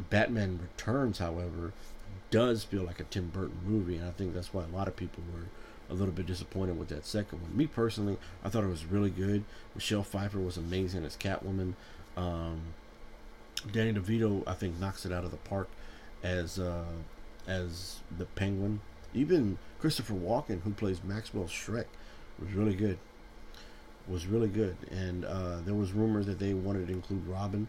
Batman 0.09 0.59
Returns, 0.61 1.19
however, 1.19 1.73
does 2.31 2.63
feel 2.63 2.83
like 2.83 2.99
a 2.99 3.05
Tim 3.05 3.29
Burton 3.29 3.59
movie, 3.65 3.97
and 3.97 4.07
I 4.07 4.11
think 4.11 4.33
that's 4.33 4.53
why 4.53 4.63
a 4.63 4.75
lot 4.75 4.87
of 4.87 4.95
people 4.95 5.23
were 5.33 5.47
a 5.89 5.93
little 5.93 6.13
bit 6.13 6.25
disappointed 6.25 6.77
with 6.77 6.89
that 6.89 7.05
second 7.05 7.41
one. 7.41 7.55
Me 7.55 7.67
personally, 7.67 8.17
I 8.43 8.49
thought 8.49 8.63
it 8.63 8.69
was 8.69 8.85
really 8.85 9.09
good. 9.09 9.43
Michelle 9.75 10.03
Pfeiffer 10.03 10.39
was 10.39 10.57
amazing 10.57 11.05
as 11.05 11.15
Catwoman. 11.17 11.73
Um, 12.15 12.61
Danny 13.71 13.93
DeVito, 13.93 14.43
I 14.47 14.53
think, 14.53 14.79
knocks 14.79 15.05
it 15.05 15.11
out 15.11 15.25
of 15.25 15.31
the 15.31 15.37
park 15.37 15.69
as 16.23 16.59
uh, 16.59 16.85
as 17.47 17.99
the 18.17 18.25
Penguin. 18.25 18.81
Even 19.13 19.57
Christopher 19.79 20.13
Walken, 20.13 20.61
who 20.61 20.71
plays 20.71 21.03
Maxwell 21.03 21.45
Shreck, 21.45 21.85
was 22.39 22.53
really 22.53 22.75
good. 22.75 22.99
Was 24.07 24.25
really 24.25 24.47
good, 24.47 24.75
and 24.89 25.23
uh, 25.23 25.57
there 25.63 25.75
was 25.75 25.91
rumors 25.91 26.25
that 26.25 26.39
they 26.39 26.55
wanted 26.55 26.87
to 26.87 26.93
include 26.93 27.27
Robin, 27.27 27.67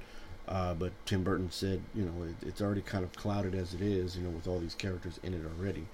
uh, 0.48 0.72
but 0.72 0.92
Tim 1.04 1.22
Burton 1.22 1.50
said, 1.50 1.82
you 1.94 2.02
know, 2.02 2.24
it, 2.24 2.48
it's 2.48 2.62
already 2.62 2.80
kind 2.80 3.04
of 3.04 3.12
clouded 3.12 3.54
as 3.54 3.74
it 3.74 3.82
is, 3.82 4.16
you 4.16 4.22
know, 4.22 4.30
with 4.30 4.48
all 4.48 4.58
these 4.58 4.74
characters 4.74 5.20
in 5.22 5.34
it 5.34 5.42
already, 5.44 5.86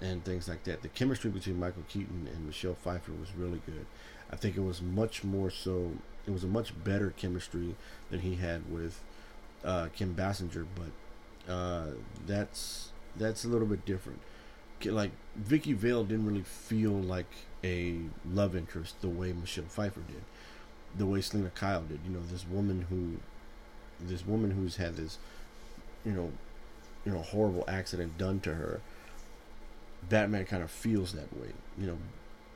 and 0.00 0.24
things 0.24 0.48
like 0.48 0.64
that. 0.64 0.82
The 0.82 0.88
chemistry 0.88 1.30
between 1.30 1.58
Michael 1.58 1.84
Keaton 1.88 2.28
and 2.32 2.46
Michelle 2.46 2.74
Pfeiffer 2.74 3.12
was 3.12 3.34
really 3.36 3.60
good. 3.66 3.86
I 4.30 4.36
think 4.36 4.56
it 4.56 4.62
was 4.62 4.82
much 4.82 5.24
more 5.24 5.50
so. 5.50 5.92
It 6.26 6.30
was 6.32 6.44
a 6.44 6.48
much 6.48 6.72
better 6.84 7.10
chemistry 7.16 7.76
than 8.10 8.20
he 8.20 8.36
had 8.36 8.70
with 8.70 9.00
uh, 9.64 9.88
Kim 9.94 10.14
Bassinger, 10.14 10.66
but 10.74 11.52
uh, 11.52 11.90
that's 12.26 12.90
that's 13.16 13.44
a 13.44 13.48
little 13.48 13.66
bit 13.66 13.84
different. 13.84 14.20
Like 14.84 15.12
Vicki 15.36 15.72
Vale 15.72 16.04
didn't 16.04 16.26
really 16.26 16.42
feel 16.42 16.92
like 16.92 17.32
a 17.64 17.96
love 18.30 18.54
interest 18.54 19.00
the 19.00 19.08
way 19.08 19.32
Michelle 19.32 19.64
Pfeiffer 19.64 20.00
did, 20.00 20.22
the 20.96 21.06
way 21.06 21.20
Selina 21.20 21.50
Kyle 21.50 21.82
did. 21.82 22.00
You 22.04 22.12
know, 22.12 22.20
this 22.30 22.46
woman 22.46 22.86
who, 22.90 23.16
this 24.00 24.26
woman 24.26 24.50
who's 24.50 24.76
had 24.76 24.96
this, 24.96 25.18
you 26.04 26.12
know, 26.12 26.30
you 27.04 27.12
know, 27.12 27.22
horrible 27.22 27.64
accident 27.68 28.18
done 28.18 28.40
to 28.40 28.54
her. 28.54 28.80
Batman 30.08 30.44
kind 30.44 30.62
of 30.62 30.70
feels 30.70 31.12
that 31.12 31.32
way. 31.36 31.48
You 31.78 31.86
know, 31.86 31.98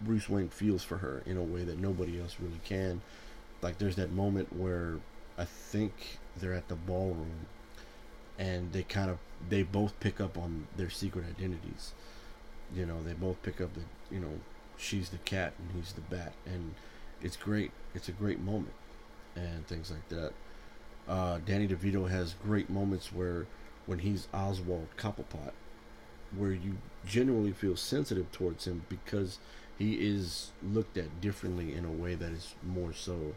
Bruce 0.00 0.28
Wayne 0.28 0.48
feels 0.48 0.82
for 0.82 0.98
her 0.98 1.22
in 1.26 1.36
a 1.36 1.42
way 1.42 1.64
that 1.64 1.78
nobody 1.78 2.20
else 2.20 2.36
really 2.40 2.60
can. 2.64 3.02
Like 3.62 3.78
there's 3.78 3.96
that 3.96 4.12
moment 4.12 4.54
where 4.54 4.98
I 5.36 5.44
think 5.44 6.18
they're 6.36 6.54
at 6.54 6.68
the 6.68 6.76
ballroom 6.76 7.46
and 8.38 8.72
they 8.72 8.82
kind 8.82 9.10
of 9.10 9.18
they 9.48 9.62
both 9.62 9.98
pick 10.00 10.20
up 10.20 10.36
on 10.38 10.66
their 10.76 10.90
secret 10.90 11.26
identities. 11.28 11.92
You 12.74 12.86
know, 12.86 13.02
they 13.02 13.12
both 13.12 13.42
pick 13.42 13.60
up 13.60 13.74
that 13.74 13.84
you 14.10 14.20
know 14.20 14.40
she's 14.78 15.10
the 15.10 15.18
cat 15.18 15.52
and 15.58 15.70
he's 15.74 15.92
the 15.92 16.00
bat, 16.00 16.32
and 16.46 16.74
it's 17.22 17.36
great. 17.36 17.70
It's 17.94 18.08
a 18.08 18.12
great 18.12 18.40
moment, 18.40 18.72
and 19.36 19.66
things 19.66 19.90
like 19.90 20.08
that. 20.08 20.32
Uh, 21.06 21.38
Danny 21.44 21.68
DeVito 21.68 22.08
has 22.08 22.34
great 22.42 22.70
moments 22.70 23.12
where 23.12 23.46
when 23.86 24.00
he's 24.00 24.28
Oswald 24.32 24.88
Cobblepot, 24.96 25.52
where 26.36 26.52
you 26.52 26.78
genuinely 27.06 27.52
feel 27.52 27.76
sensitive 27.76 28.30
towards 28.32 28.66
him 28.66 28.84
because 28.88 29.38
he 29.78 29.94
is 29.94 30.50
looked 30.62 30.96
at 30.98 31.20
differently 31.20 31.74
in 31.74 31.84
a 31.84 31.90
way 31.90 32.14
that 32.14 32.30
is 32.30 32.54
more 32.62 32.92
so. 32.92 33.34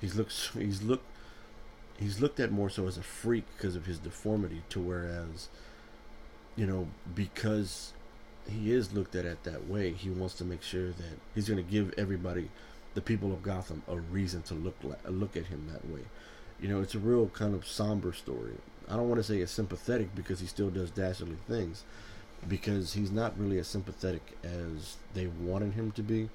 He's 0.00 0.14
looked 0.14 0.50
he's 0.54 0.82
looked 0.82 1.06
he's 1.98 2.20
looked 2.20 2.40
at 2.40 2.52
more 2.52 2.70
so 2.70 2.86
as 2.86 2.96
a 2.96 3.02
freak 3.02 3.44
because 3.56 3.74
of 3.76 3.86
his 3.86 3.98
deformity 3.98 4.62
to 4.70 4.80
whereas 4.80 5.48
you 6.56 6.66
know 6.66 6.88
because 7.14 7.92
he 8.48 8.72
is 8.72 8.92
looked 8.92 9.14
at 9.14 9.24
it 9.24 9.42
that 9.44 9.68
way 9.68 9.92
he 9.92 10.08
wants 10.08 10.34
to 10.34 10.44
make 10.44 10.62
sure 10.62 10.88
that 10.88 11.18
he's 11.34 11.48
going 11.48 11.62
to 11.62 11.70
give 11.70 11.92
everybody 11.98 12.50
the 12.94 13.00
people 13.00 13.32
of 13.32 13.42
Gotham 13.42 13.82
a 13.86 13.96
reason 13.96 14.42
to 14.42 14.54
look 14.54 14.76
like, 14.82 14.98
look 15.08 15.36
at 15.36 15.46
him 15.46 15.68
that 15.72 15.88
way 15.90 16.02
you 16.60 16.68
know 16.68 16.80
it's 16.80 16.94
a 16.94 16.98
real 16.98 17.28
kind 17.28 17.54
of 17.54 17.66
somber 17.66 18.12
story 18.12 18.52
I 18.88 18.96
don't 18.96 19.08
want 19.08 19.18
to 19.18 19.24
say 19.24 19.38
it's 19.38 19.52
sympathetic 19.52 20.14
because 20.14 20.40
he 20.40 20.46
still 20.46 20.70
does 20.70 20.90
dastardly 20.90 21.36
things 21.48 21.84
because 22.46 22.94
he's 22.94 23.10
not 23.10 23.38
really 23.38 23.58
as 23.58 23.66
sympathetic 23.66 24.36
as 24.44 24.96
they 25.14 25.26
wanted 25.26 25.74
him 25.74 25.90
to 25.92 26.02
be 26.02 26.28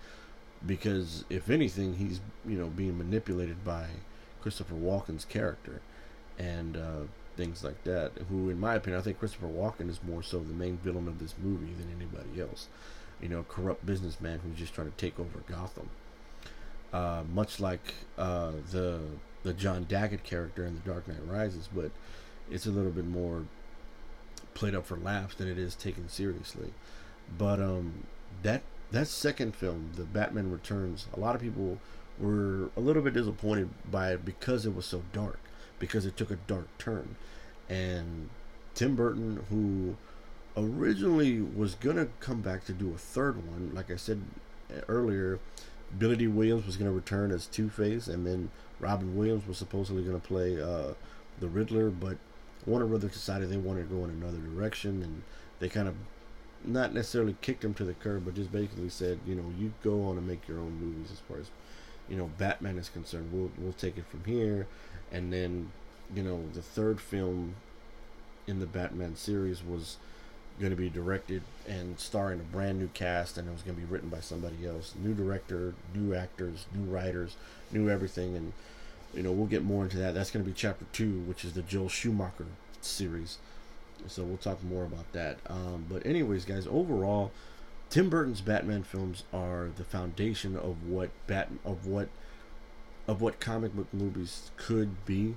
because 0.66 1.26
if 1.30 1.50
anything 1.50 1.96
he's 1.96 2.20
you 2.46 2.58
know 2.58 2.68
being 2.68 2.98
manipulated 2.98 3.64
by 3.64 3.88
Christopher 4.42 4.76
Walken's 4.76 5.26
character 5.26 5.82
and 6.38 6.76
uh, 6.76 7.02
things 7.36 7.64
like 7.64 7.84
that. 7.84 8.12
Who, 8.30 8.50
in 8.50 8.60
my 8.60 8.76
opinion, 8.76 9.00
I 9.00 9.04
think 9.04 9.20
Christopher 9.20 9.48
Walken 9.48 9.90
is 9.90 10.00
more 10.04 10.24
so 10.24 10.40
the 10.40 10.54
main 10.54 10.78
villain 10.78 11.08
of 11.08 11.20
this 11.20 11.36
movie 11.42 11.74
than 11.74 11.90
anybody 11.96 12.42
else. 12.42 12.68
You 13.22 13.30
know, 13.30 13.46
corrupt 13.48 13.86
businessman 13.86 14.40
who's 14.40 14.58
just 14.58 14.74
trying 14.74 14.92
to 14.92 14.98
take 14.98 15.20
over 15.20 15.40
Gotham. 15.48 15.90
Uh, 16.92 17.24
much 17.34 17.60
like 17.60 17.94
uh, 18.18 18.52
the 18.72 19.00
the 19.44 19.54
John 19.54 19.86
Daggett 19.90 20.24
character 20.24 20.66
in 20.66 20.76
The 20.76 20.90
Dark 20.90 21.08
Knight 21.08 21.26
Rises, 21.26 21.68
but 21.74 21.92
it's 22.50 22.66
a 22.66 22.72
little 22.72 22.92
bit 22.92 23.06
more 23.06 23.44
played 24.54 24.76
up 24.76 24.86
for 24.86 24.98
laughs 24.98 25.36
than 25.36 25.48
it 25.48 25.58
is 25.58 25.76
taken 25.76 26.10
seriously. 26.10 26.74
But 27.38 27.60
um, 27.60 28.06
that 28.42 28.62
that 28.92 29.08
second 29.08 29.56
film, 29.56 29.92
The 29.96 30.04
Batman 30.04 30.52
Returns, 30.52 31.08
a 31.14 31.20
lot 31.20 31.36
of 31.36 31.42
people 31.42 31.80
were 32.20 32.70
a 32.78 32.80
little 32.80 33.02
bit 33.02 33.14
disappointed 33.14 33.70
by 33.90 34.14
it 34.14 34.24
because 34.24 34.66
it 34.66 34.76
was 34.76 34.86
so 34.86 35.04
dark, 35.12 35.40
because 35.80 36.06
it 36.06 36.16
took 36.16 36.30
a 36.30 36.36
dark 36.36 36.68
turn. 36.78 37.16
And 37.70 38.30
Tim 38.76 38.96
Burton, 38.96 39.44
who 39.50 39.98
originally 40.56 41.42
was 41.42 41.76
to 41.96 42.10
come 42.20 42.42
back 42.42 42.66
to 42.66 42.74
do 42.74 42.94
a 42.94 42.98
third 42.98 43.38
one, 43.50 43.72
like 43.74 43.90
I 43.90 43.96
said 43.96 44.22
earlier, 44.88 45.40
Billy 45.98 46.16
Dee 46.16 46.28
Williams 46.28 46.66
was 46.66 46.78
to 46.78 46.96
return 46.96 47.32
as 47.32 47.48
Two 47.48 47.70
Face, 47.70 48.08
and 48.08 48.26
then 48.26 48.52
Robin 48.80 49.16
Williams 49.16 49.48
was 49.48 49.58
supposedly 49.58 50.04
to 50.04 50.20
play 50.20 50.62
uh, 50.62 50.94
the 51.40 51.48
Riddler, 51.48 51.90
but 51.90 52.18
Warner 52.66 52.86
Brothers 52.86 53.14
decided 53.14 53.50
they 53.50 53.58
wanted 53.58 53.90
to 53.90 53.96
go 53.96 54.04
in 54.04 54.10
another 54.10 54.38
direction, 54.38 55.04
and 55.04 55.24
they 55.60 55.70
kind 55.70 55.88
of 55.88 55.96
not 56.64 56.94
necessarily 56.94 57.36
kicked 57.42 57.64
him 57.64 57.74
to 57.74 57.84
the 57.84 57.94
curb, 57.94 58.26
but 58.26 58.36
just 58.36 58.52
basically 58.52 58.90
said, 58.90 59.20
you 59.26 59.36
know, 59.36 59.52
you 59.58 59.74
go 59.84 60.04
on 60.06 60.18
and 60.18 60.28
make 60.28 60.48
your 60.48 60.60
own 60.60 60.80
movies 60.80 61.12
as 61.12 61.20
far 61.20 61.38
as 61.38 61.50
you 62.10 62.18
know 62.18 62.30
Batman 62.38 62.78
is 62.78 62.90
concerned. 62.90 63.30
We'll 63.32 63.52
we'll 63.58 63.74
take 63.74 63.98
it 63.98 64.06
from 64.10 64.24
here, 64.26 64.68
and 65.12 65.32
then 65.32 65.72
you 66.16 66.24
know 66.24 66.44
the 66.54 66.62
third 66.62 67.00
film 67.00 67.56
in 68.48 68.60
the 68.60 68.66
Batman 68.66 69.16
series 69.16 69.64
was 69.64 69.98
going 70.60 70.70
to 70.70 70.76
be 70.76 70.90
directed 70.90 71.42
and 71.68 72.00
starring 72.00 72.40
a 72.40 72.44
brand 72.44 72.80
new 72.80 72.90
cast, 72.94 73.38
and 73.38 73.48
it 73.48 73.52
was 73.52 73.62
going 73.62 73.76
to 73.76 73.82
be 73.82 73.92
written 73.92 74.10
by 74.10 74.20
somebody 74.20 74.68
else. 74.68 74.94
New 75.02 75.14
director, 75.14 75.74
new 75.96 76.14
actors, 76.14 76.68
new 76.76 76.84
writers, 76.84 77.36
new 77.72 77.90
everything, 77.90 78.36
and 78.36 78.54
you 79.14 79.24
know 79.24 79.32
we'll 79.32 79.48
get 79.48 79.64
more 79.64 79.84
into 79.84 79.98
that. 79.98 80.14
That's 80.14 80.32
going 80.32 80.44
to 80.44 80.50
be 80.50 80.56
chapter 80.56 80.86
two, 80.92 81.20
which 81.22 81.46
is 81.46 81.54
the 81.54 81.62
Joel 81.62 81.90
Schumacher 81.90 82.48
series. 82.82 83.38
So 84.08 84.24
we'll 84.24 84.38
talk 84.38 84.62
more 84.64 84.84
about 84.84 85.12
that. 85.14 85.38
Um, 85.48 85.86
but 85.90 86.06
anyways, 86.06 86.46
guys, 86.46 86.68
overall 86.68 87.32
Tim 87.90 88.10
Burton's 88.10 88.42
Batman 88.42 88.84
films 88.84 89.24
are 89.32 89.70
the 89.76 89.84
foundation 89.84 90.58
of 90.58 90.88
what 90.88 91.12
Bat 91.28 91.50
of 91.64 91.86
what 91.86 92.10
of 93.08 93.22
what 93.22 93.40
comic 93.40 93.76
book 93.76 93.88
movies 93.94 94.52
could 94.58 95.06
be, 95.06 95.36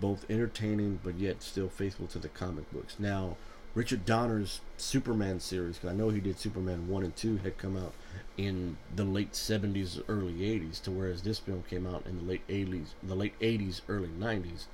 both 0.00 0.24
entertaining 0.30 1.00
but 1.02 1.18
yet 1.18 1.42
still 1.42 1.68
faithful 1.68 2.06
to 2.08 2.18
the 2.18 2.28
comic 2.28 2.70
books. 2.72 2.96
Now, 2.98 3.36
Richard 3.76 4.06
Donner's 4.06 4.62
Superman 4.78 5.38
series, 5.38 5.76
because 5.76 5.90
I 5.90 5.94
know 5.94 6.08
he 6.08 6.18
did 6.18 6.38
Superman 6.38 6.88
one 6.88 7.04
and 7.04 7.14
two, 7.14 7.36
had 7.36 7.58
come 7.58 7.76
out 7.76 7.92
in 8.38 8.78
the 8.94 9.04
late 9.04 9.32
'70s, 9.32 10.02
early 10.08 10.32
'80s, 10.32 10.80
to 10.84 10.90
whereas 10.90 11.20
this 11.20 11.38
film 11.38 11.62
came 11.68 11.86
out 11.86 12.06
in 12.06 12.16
the 12.16 12.24
late 12.24 12.48
'80s, 12.48 12.94
the 13.02 13.14
late 13.14 13.38
'80s, 13.38 13.82
early 13.86 14.08
'90s, 14.08 14.64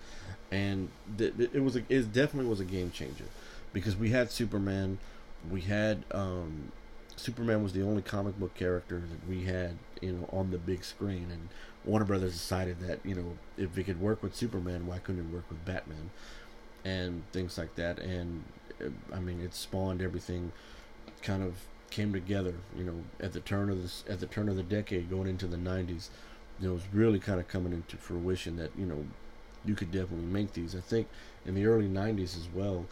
and 0.52 0.88
th- 1.18 1.34
it 1.36 1.64
was 1.64 1.74
a, 1.74 1.82
it 1.88 2.12
definitely 2.12 2.48
was 2.48 2.60
a 2.60 2.64
game 2.64 2.92
changer 2.92 3.24
because 3.72 3.96
we 3.96 4.10
had 4.10 4.30
Superman, 4.30 4.98
we 5.50 5.62
had 5.62 6.04
um, 6.12 6.70
Superman 7.16 7.64
was 7.64 7.72
the 7.72 7.82
only 7.82 8.02
comic 8.02 8.38
book 8.38 8.54
character 8.54 9.02
that 9.10 9.28
we 9.28 9.42
had, 9.42 9.78
you 10.00 10.12
know, 10.12 10.28
on 10.32 10.52
the 10.52 10.58
big 10.58 10.84
screen, 10.84 11.26
and 11.32 11.48
Warner 11.84 12.04
Brothers 12.04 12.34
decided 12.34 12.78
that 12.78 13.00
you 13.04 13.16
know 13.16 13.36
if 13.56 13.76
it 13.76 13.82
could 13.82 14.00
work 14.00 14.22
with 14.22 14.36
Superman, 14.36 14.86
why 14.86 14.98
couldn't 14.98 15.26
it 15.26 15.34
work 15.34 15.50
with 15.50 15.64
Batman, 15.64 16.10
and 16.84 17.22
things 17.32 17.58
like 17.58 17.74
that. 17.76 17.98
And 17.98 18.44
I 19.12 19.20
mean, 19.20 19.40
it 19.40 19.54
spawned 19.54 20.02
everything, 20.02 20.52
kind 21.22 21.42
of 21.42 21.54
came 21.90 22.12
together. 22.12 22.54
You 22.76 22.84
know, 22.84 23.04
at 23.20 23.32
the 23.32 23.40
turn 23.40 23.70
of 23.70 23.80
this, 23.82 24.04
at 24.08 24.20
the 24.20 24.26
turn 24.26 24.48
of 24.48 24.56
the 24.56 24.62
decade, 24.62 25.10
going 25.10 25.28
into 25.28 25.46
the 25.46 25.56
'90s, 25.56 26.08
you 26.60 26.66
know, 26.66 26.70
it 26.72 26.74
was 26.74 26.84
really 26.92 27.18
kind 27.18 27.40
of 27.40 27.48
coming 27.48 27.72
into 27.72 27.96
fruition 27.96 28.56
that 28.56 28.70
you 28.76 28.86
know 28.86 29.04
you 29.64 29.74
could 29.74 29.92
definitely 29.92 30.26
make 30.26 30.52
these. 30.52 30.74
I 30.74 30.80
think 30.80 31.08
in 31.46 31.54
the 31.54 31.66
early 31.66 31.88
'90s 31.88 32.36
as 32.36 32.48
well, 32.54 32.86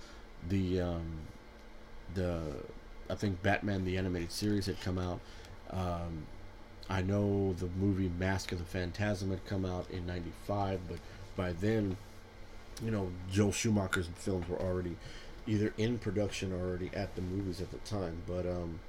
the 0.48 0.80
um, 0.80 1.18
the 2.14 2.40
I 3.08 3.14
think 3.14 3.42
Batman 3.42 3.84
the 3.84 3.96
Animated 3.96 4.30
Series 4.30 4.66
had 4.66 4.80
come 4.80 4.98
out. 4.98 5.20
Um, 5.70 6.26
I 6.88 7.02
know 7.02 7.54
the 7.58 7.68
movie 7.78 8.10
Mask 8.18 8.50
of 8.52 8.58
the 8.58 8.64
Phantasm 8.64 9.30
had 9.30 9.44
come 9.46 9.64
out 9.64 9.90
in 9.90 10.06
'95, 10.06 10.80
but 10.88 10.98
by 11.36 11.52
then, 11.52 11.96
you 12.82 12.90
know, 12.90 13.10
Joel 13.30 13.52
Schumacher's 13.52 14.08
films 14.16 14.48
were 14.48 14.60
already 14.60 14.96
either 15.50 15.74
in 15.76 15.98
production 15.98 16.52
or 16.52 16.68
already 16.68 16.90
at 16.94 17.14
the 17.14 17.22
movies 17.22 17.60
at 17.60 17.70
the 17.70 17.78
time. 17.78 18.22
But 18.26 18.46
um, 18.46 18.80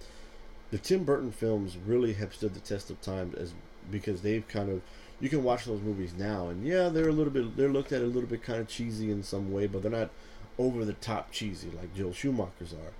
the 0.69 0.77
Tim 0.77 1.03
Burton 1.03 1.31
films 1.31 1.77
really 1.77 2.13
have 2.13 2.33
stood 2.33 2.53
the 2.53 2.59
test 2.59 2.89
of 2.89 3.01
time 3.01 3.33
as 3.37 3.53
because 3.89 4.21
they've 4.21 4.47
kind 4.47 4.69
of 4.69 4.81
you 5.19 5.27
can 5.27 5.43
watch 5.43 5.65
those 5.65 5.81
movies 5.81 6.13
now 6.15 6.49
and 6.49 6.65
yeah 6.65 6.87
they're 6.87 7.09
a 7.09 7.11
little 7.11 7.33
bit 7.33 7.57
they're 7.57 7.67
looked 7.67 7.91
at 7.91 8.03
a 8.03 8.05
little 8.05 8.29
bit 8.29 8.43
kind 8.43 8.59
of 8.59 8.67
cheesy 8.67 9.09
in 9.09 9.23
some 9.23 9.51
way 9.51 9.65
but 9.65 9.81
they're 9.81 9.89
not 9.89 10.11
over 10.59 10.85
the 10.85 10.93
top 10.93 11.31
cheesy 11.31 11.71
like 11.71 11.93
Joel 11.95 12.13
Schumacher's 12.13 12.73
are 12.73 12.93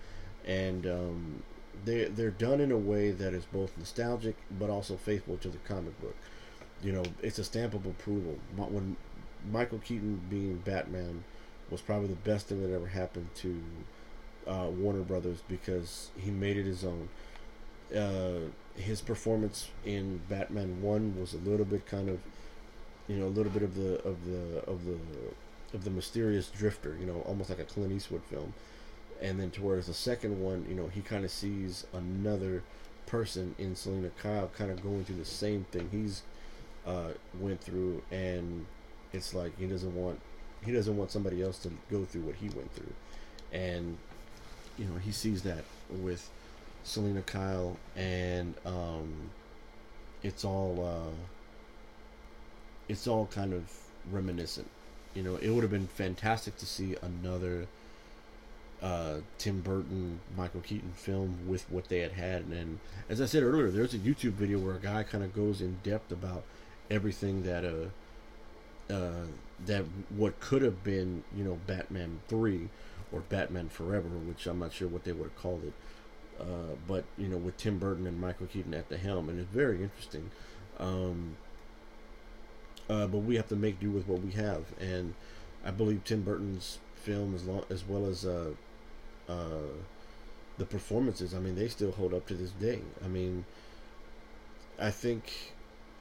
and 0.46 0.88
um, 0.88 1.44
they 1.86 2.06
they're 2.06 2.32
done 2.32 2.60
in 2.60 2.72
a 2.72 2.77
way 2.77 3.12
that 3.12 3.34
is 3.34 3.46
both 3.46 3.77
nostalgic 3.77 4.36
but 4.51 4.70
also 4.70 4.96
faithful 4.96 5.38
to 5.38 5.50
the 5.50 5.58
comic 5.60 6.00
book. 6.01 6.15
You 6.84 6.94
know, 6.94 7.03
it's 7.22 7.39
a 7.39 7.44
stamp 7.44 7.74
of 7.74 7.86
approval. 7.86 8.38
When 8.56 8.98
Michael 9.51 9.80
Keaton 9.80 10.22
being 10.30 10.58
Batman 10.58 11.24
was 11.72 11.82
probably 11.82 12.08
the 12.08 12.16
best 12.16 12.48
thing 12.48 12.62
that 12.62 12.74
ever 12.74 12.88
happened 12.88 13.30
to 13.36 13.62
uh, 14.48 14.68
Warner 14.70 15.01
Brothers 15.01 15.40
because 15.48 16.10
he 16.18 16.30
made 16.30 16.58
it 16.58 16.66
his 16.66 16.84
own. 16.84 17.10
Uh, 17.96 18.50
his 18.75 19.01
performance 19.01 19.70
in 19.86 20.22
Batman 20.30 20.82
One 20.82 21.20
was 21.20 21.34
a 21.34 21.38
little 21.38 21.66
bit 21.66 21.86
kind 21.86 22.10
of, 22.10 22.20
you 23.08 23.18
know, 23.18 23.25
a 23.25 23.34
little 23.34 23.51
bit 23.51 23.63
of 23.63 23.75
the 23.75 23.96
of 24.04 24.25
the 24.25 24.63
of 24.68 24.86
the 24.86 24.98
of 25.74 25.84
the 25.84 25.90
mysterious 25.90 26.48
drifter, 26.50 26.98
you 27.00 27.06
know, 27.06 27.22
almost 27.25 27.50
like 27.50 27.60
a 27.60 27.63
Clint 27.63 27.92
Eastwood 27.92 28.24
film. 28.24 28.54
And 29.22 29.40
then 29.40 29.51
towards 29.51 29.88
the 29.88 29.94
second 29.94 30.42
one, 30.42 30.66
you 30.68 30.75
know, 30.75 30.88
he 30.88 31.01
kind 31.01 31.24
of 31.24 31.32
sees 31.32 31.86
another 31.94 32.63
person 33.06 33.56
in 33.58 33.75
Selina 33.75 34.10
Kyle 34.22 34.50
kind 34.58 34.72
of 34.72 34.82
going 34.82 35.06
through 35.06 35.18
the 35.18 35.25
same 35.25 35.66
thing 35.72 35.90
he's 35.92 36.24
uh, 36.86 37.10
went 37.40 37.62
through, 37.62 38.01
and 38.10 38.66
it's 39.13 39.34
like 39.34 39.58
he 39.60 39.68
doesn't 39.68 39.96
want 39.96 40.20
he 40.63 40.72
doesn't 40.72 40.96
want 40.96 41.12
somebody 41.12 41.41
else 41.41 41.60
to 41.60 41.72
go 41.89 42.06
through 42.06 42.22
what 42.22 42.36
he 42.36 42.50
went 42.50 42.72
through, 42.74 42.94
and 43.51 43.98
you 44.77 44.86
know 44.86 44.98
he 44.98 45.12
sees 45.12 45.41
that 45.44 45.63
with 45.89 46.30
Selina 46.84 47.22
Kyle, 47.22 47.77
and 47.96 48.53
um, 48.65 49.30
it's 50.24 50.46
all 50.46 50.84
uh, 50.86 51.15
it's 52.88 53.08
all 53.08 53.27
kind 53.27 53.53
of 53.53 53.63
reminiscent. 54.12 54.68
You 55.13 55.24
know, 55.24 55.36
it 55.36 55.50
would 55.50 55.63
have 55.63 55.72
been 55.72 55.88
fantastic 55.88 56.58
to 56.58 56.65
see 56.65 56.96
another 57.01 57.68
uh, 58.82 59.18
Tim 59.38 59.62
Burton, 59.62 60.20
Michael 60.36 60.62
Keaton 60.62 60.94
film 60.96 61.38
with 61.48 61.70
what 61.70 61.89
they 61.89 62.00
had 62.00 62.13
had. 62.13 62.44
And 62.46 62.80
as 63.10 63.22
I 63.22 63.25
said 63.25 63.44
earlier, 63.44 63.70
there's 63.70 63.94
a 63.94 64.00
YouTube 64.00 64.34
video 64.34 64.58
where 64.58 64.75
a 64.75 64.80
guy 64.80 65.03
kind 65.03 65.24
of 65.24 65.36
goes 65.36 65.62
in 65.62 65.77
depth 65.84 66.12
about 66.12 66.44
everything 66.89 67.44
that 67.44 67.63
uh, 67.63 68.94
uh, 68.94 69.25
that 69.65 69.86
what 70.10 70.39
could 70.39 70.62
have 70.62 70.84
been, 70.84 71.24
you 71.36 71.44
know, 71.44 71.60
Batman 71.68 72.20
three 72.27 72.70
or 73.12 73.22
Batman 73.22 73.70
Forever, 73.70 74.08
which 74.08 74.48
I'm 74.48 74.60
not 74.60 74.74
sure 74.74 74.88
what 74.88 75.03
they 75.03 75.12
would 75.12 75.30
have 75.30 75.36
called 75.36 75.63
it. 75.63 75.74
Uh, 76.39 76.75
but 76.88 77.03
you 77.18 77.27
know, 77.27 77.38
with 77.38 77.58
Tim 77.58 77.77
Burton 77.77 78.08
and 78.08 78.20
Michael 78.20 78.48
Keaton 78.48 78.74
at 78.74 78.89
the 78.89 78.98
helm, 78.98 79.30
and 79.30 79.39
it's 79.39 79.53
very 79.53 79.84
interesting. 79.84 80.32
Um, 80.80 81.36
uh, 82.89 83.08
but 83.08 83.20
we 83.20 83.36
have 83.36 83.48
to 83.50 83.56
make 83.56 83.80
do 83.80 83.91
with 83.91 84.08
what 84.08 84.22
we 84.22 84.32
have, 84.32 84.63
and 84.80 85.13
I 85.63 85.72
believe 85.72 86.03
Tim 86.03 86.24
Burton's 86.24 86.80
film, 86.96 87.36
as 87.36 87.46
long 87.46 87.63
as 87.70 87.88
well 87.88 88.06
as 88.08 88.25
uh, 88.25 88.51
uh, 89.30 89.70
the 90.58 90.65
performances, 90.65 91.34
I 91.34 91.39
mean, 91.39 91.56
they 91.56 91.68
still 91.68 91.91
hold 91.91 92.13
up 92.13 92.27
to 92.27 92.34
this 92.34 92.51
day. 92.51 92.80
I 93.03 93.08
mean, 93.08 93.46
I 94.80 94.89
think 94.89 95.53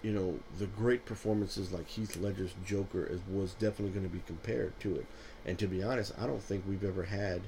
you 0.02 0.12
know 0.12 0.38
the 0.58 0.66
great 0.66 1.04
performances 1.04 1.72
like 1.72 1.88
Heath 1.88 2.16
Ledger's 2.16 2.54
Joker 2.64 3.04
is, 3.04 3.20
was 3.30 3.52
definitely 3.54 3.90
going 3.90 4.08
to 4.08 4.12
be 4.12 4.22
compared 4.26 4.78
to 4.80 4.96
it. 4.96 5.06
And 5.44 5.58
to 5.58 5.66
be 5.66 5.82
honest, 5.82 6.12
I 6.18 6.26
don't 6.26 6.42
think 6.42 6.64
we've 6.66 6.84
ever 6.84 7.04
had 7.04 7.42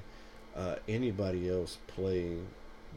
uh, 0.55 0.75
anybody 0.87 1.49
else 1.49 1.77
play 1.87 2.37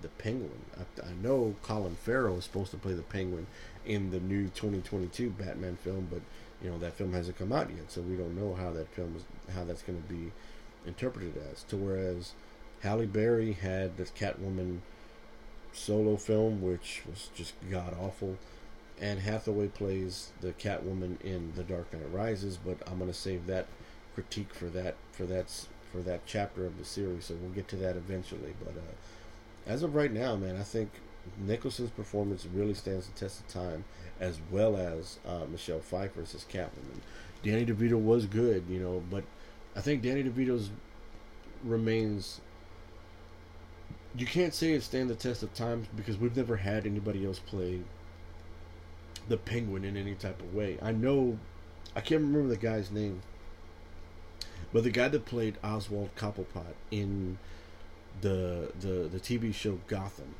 the 0.02 0.08
Penguin. 0.08 0.60
I, 0.78 1.06
I, 1.06 1.12
know 1.22 1.54
Colin 1.62 1.94
Farrell 1.94 2.36
is 2.36 2.44
supposed 2.44 2.70
to 2.72 2.76
play 2.76 2.92
the 2.92 3.02
Penguin 3.02 3.46
in 3.86 4.10
the 4.10 4.20
new 4.20 4.44
2022 4.48 5.30
Batman 5.30 5.76
film, 5.76 6.08
but 6.10 6.20
you 6.62 6.70
know 6.70 6.78
that 6.78 6.94
film 6.94 7.12
hasn't 7.12 7.38
come 7.38 7.52
out 7.52 7.70
yet, 7.70 7.90
so 7.90 8.02
we 8.02 8.16
don't 8.16 8.36
know 8.36 8.54
how 8.54 8.70
that 8.72 8.92
film 8.94 9.14
is 9.16 9.54
how 9.54 9.64
that's 9.64 9.82
going 9.82 10.02
to 10.02 10.08
be 10.12 10.32
interpreted 10.86 11.34
as. 11.50 11.62
To 11.64 11.76
whereas 11.76 12.32
Halle 12.82 13.06
Berry 13.06 13.52
had 13.54 13.96
this 13.96 14.10
Catwoman 14.10 14.80
solo 15.72 16.16
film, 16.16 16.62
which 16.62 17.02
was 17.08 17.30
just 17.34 17.54
god 17.70 17.96
awful. 18.00 18.36
And 19.00 19.20
Hathaway 19.20 19.68
plays 19.68 20.30
the 20.40 20.52
Catwoman 20.52 21.20
in 21.20 21.52
The 21.54 21.62
Dark 21.62 21.92
Knight 21.92 22.10
Rises, 22.12 22.56
but 22.56 22.78
I'm 22.86 22.98
gonna 22.98 23.12
save 23.12 23.46
that 23.46 23.66
critique 24.14 24.54
for 24.54 24.66
that 24.66 24.94
for 25.12 25.26
that 25.26 25.50
for 25.92 25.98
that 25.98 26.24
chapter 26.26 26.64
of 26.64 26.78
the 26.78 26.84
series. 26.84 27.26
So 27.26 27.34
we'll 27.34 27.50
get 27.52 27.68
to 27.68 27.76
that 27.76 27.96
eventually. 27.96 28.54
But 28.64 28.74
uh, 28.76 29.70
as 29.70 29.82
of 29.82 29.94
right 29.94 30.12
now, 30.12 30.36
man, 30.36 30.56
I 30.56 30.62
think 30.62 30.90
Nicholson's 31.38 31.90
performance 31.90 32.46
really 32.46 32.74
stands 32.74 33.06
the 33.06 33.18
test 33.18 33.40
of 33.40 33.48
time, 33.48 33.84
as 34.20 34.38
well 34.50 34.76
as 34.76 35.18
uh, 35.26 35.44
Michelle 35.50 35.80
Pfeiffer's 35.80 36.34
as 36.34 36.44
Catwoman. 36.44 37.00
Danny 37.42 37.66
DeVito 37.66 38.00
was 38.00 38.26
good, 38.26 38.64
you 38.68 38.78
know, 38.78 39.02
but 39.10 39.24
I 39.74 39.80
think 39.80 40.02
Danny 40.02 40.24
DeVito's 40.24 40.70
remains. 41.64 42.40
You 44.16 44.26
can't 44.26 44.54
say 44.54 44.72
it 44.72 44.82
stand 44.82 45.10
the 45.10 45.14
test 45.14 45.42
of 45.42 45.52
time 45.52 45.86
because 45.94 46.16
we've 46.16 46.36
never 46.36 46.56
had 46.56 46.86
anybody 46.86 47.26
else 47.26 47.38
play 47.38 47.80
the 49.28 49.36
Penguin 49.36 49.84
in 49.84 49.96
any 49.96 50.14
type 50.14 50.40
of 50.40 50.54
way. 50.54 50.78
I 50.82 50.92
know, 50.92 51.38
I 51.94 52.00
can't 52.00 52.22
remember 52.22 52.48
the 52.48 52.56
guy's 52.56 52.90
name, 52.90 53.22
but 54.72 54.84
the 54.84 54.90
guy 54.90 55.08
that 55.08 55.24
played 55.24 55.56
Oswald 55.62 56.10
Cobblepot 56.16 56.74
in 56.90 57.38
the 58.20 58.72
the 58.80 59.08
the 59.10 59.20
TV 59.20 59.52
show 59.54 59.78
Gotham, 59.86 60.34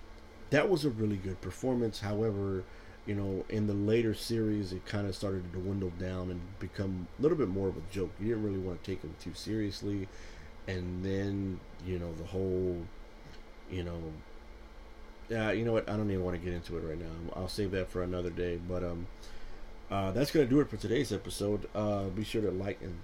that 0.51 0.69
was 0.69 0.85
a 0.85 0.91
really 0.91 1.17
good 1.17 1.41
performance. 1.41 2.01
However, 2.01 2.65
you 3.07 3.15
know, 3.15 3.45
in 3.49 3.67
the 3.67 3.75
later 3.75 4.15
series, 4.15 4.73
it 4.73 4.85
kind 4.87 5.07
of 5.07 5.15
started 5.15 5.53
to 5.53 5.59
dwindle 5.59 5.93
down 5.99 6.31
and 6.31 6.41
become 6.59 7.07
a 7.19 7.23
little 7.23 7.39
bit 7.39 7.49
more 7.49 7.69
of 7.69 7.77
a 7.77 7.83
joke. 7.93 8.11
You 8.21 8.29
didn't 8.29 8.45
really 8.45 8.59
want 8.59 8.83
to 8.83 8.91
take 8.91 9.03
him 9.03 9.15
too 9.21 9.35
seriously, 9.35 10.09
and 10.67 11.05
then 11.05 11.61
you 11.85 11.99
know 11.99 12.13
the 12.15 12.25
whole, 12.25 12.83
you 13.71 13.85
know, 13.85 14.13
yeah, 15.29 15.53
you 15.53 15.65
know 15.65 15.73
what? 15.73 15.89
I 15.89 15.97
don't 15.97 16.11
even 16.11 16.25
want 16.25 16.39
to 16.39 16.45
get 16.45 16.55
into 16.55 16.77
it 16.77 16.81
right 16.81 16.99
now. 16.99 17.33
I'll 17.35 17.49
save 17.49 17.73
that 17.73 17.91
for 17.91 18.03
another 18.03 18.31
day. 18.31 18.59
But 18.69 18.85
um, 18.85 19.07
uh, 19.91 20.13
that's 20.13 20.31
gonna 20.31 20.47
do 20.47 20.61
it 20.61 20.71
for 20.71 20.77
today's 20.77 21.13
episode. 21.13 21.69
Uh, 21.75 22.05
be 22.05 22.25
sure 22.25 22.43
to 22.43 22.51
like 22.51 22.81
and 22.83 22.97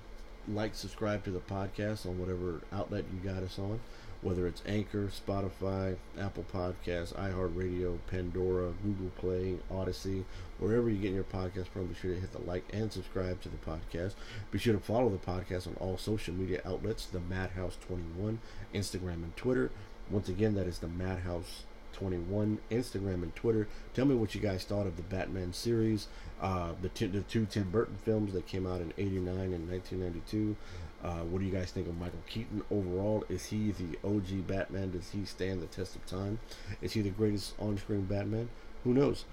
like, 0.49 0.75
subscribe 0.75 1.25
to 1.25 1.31
the 1.31 1.41
podcast 1.41 2.07
on 2.07 2.19
whatever 2.19 2.61
outlet 2.73 3.05
you 3.13 3.21
got 3.31 3.43
us 3.43 3.59
on, 3.59 3.79
whether 4.23 4.47
it's 4.47 4.63
Anchor, 4.67 5.07
Spotify, 5.09 5.97
Apple 6.19 6.45
Podcasts, 6.53 7.15
iHeartRadio, 7.15 7.99
Pandora, 8.09 8.73
Google 8.83 9.11
Play, 9.17 9.57
Odyssey, 9.71 10.25
wherever 10.59 10.91
you 10.91 10.99
get 10.99 11.13
your 11.13 11.25
podcast 11.25 11.69
from. 11.69 11.87
Be 11.87 11.95
sure 11.95 12.15
to 12.15 12.21
hit 12.21 12.33
the 12.33 12.43
like 12.43 12.65
and 12.73 12.93
subscribe 12.93 13.41
to 13.43 13.49
the 13.49 13.57
podcast. 13.59 14.15
Be 14.51 14.59
sure 14.59 14.75
to 14.75 14.81
follow 14.81 15.09
the 15.09 15.19
podcast 15.19 15.67
on 15.67 15.77
all 15.81 15.97
social 15.97 16.35
media 16.35 16.61
outlets: 16.65 17.07
the 17.07 17.21
Madhouse 17.21 17.77
Twenty 17.87 18.05
One, 18.17 18.41
Instagram 18.75 19.23
and 19.23 19.37
Twitter. 19.37 19.71
Once 20.11 20.29
again, 20.29 20.55
that 20.55 20.67
is 20.67 20.81
the 20.81 20.89
Madhouse 20.89 21.63
21, 21.93 22.59
Instagram 22.71 23.23
and 23.23 23.35
Twitter. 23.35 23.69
Tell 23.95 24.05
me 24.05 24.15
what 24.15 24.35
you 24.35 24.41
guys 24.41 24.65
thought 24.65 24.87
of 24.87 24.97
the 24.97 25.03
Batman 25.03 25.53
series, 25.53 26.09
uh, 26.41 26.73
the, 26.81 26.89
t- 26.89 27.07
the 27.07 27.23
two 27.23 27.47
Tim 27.47 27.71
Burton 27.71 27.97
films 28.05 28.33
that 28.33 28.47
came 28.47 28.67
out 28.67 28.81
in 28.81 28.93
89 28.99 29.27
and 29.53 29.71
1992. 29.71 30.57
Uh, 31.05 31.25
what 31.25 31.41
do 31.41 31.45
you 31.45 31.53
guys 31.53 31.71
think 31.73 31.89
of 31.89 31.99
Michael 31.99 32.23
Keaton 32.29 32.63
overall? 32.71 33.25
Is 33.29 33.47
he 33.47 33.73
the 33.73 33.99
OG 34.05 34.47
Batman? 34.47 34.93
Does 34.93 35.11
he 35.11 35.25
stand 35.25 35.61
the 35.61 35.67
test 35.67 35.97
of 35.97 36.07
time? 36.07 36.39
Is 36.81 36.93
he 36.93 37.01
the 37.01 37.11
greatest 37.11 37.55
on 37.59 37.77
screen 37.77 38.03
Batman? 38.05 38.49
Who 38.85 38.95
knows? 38.95 39.25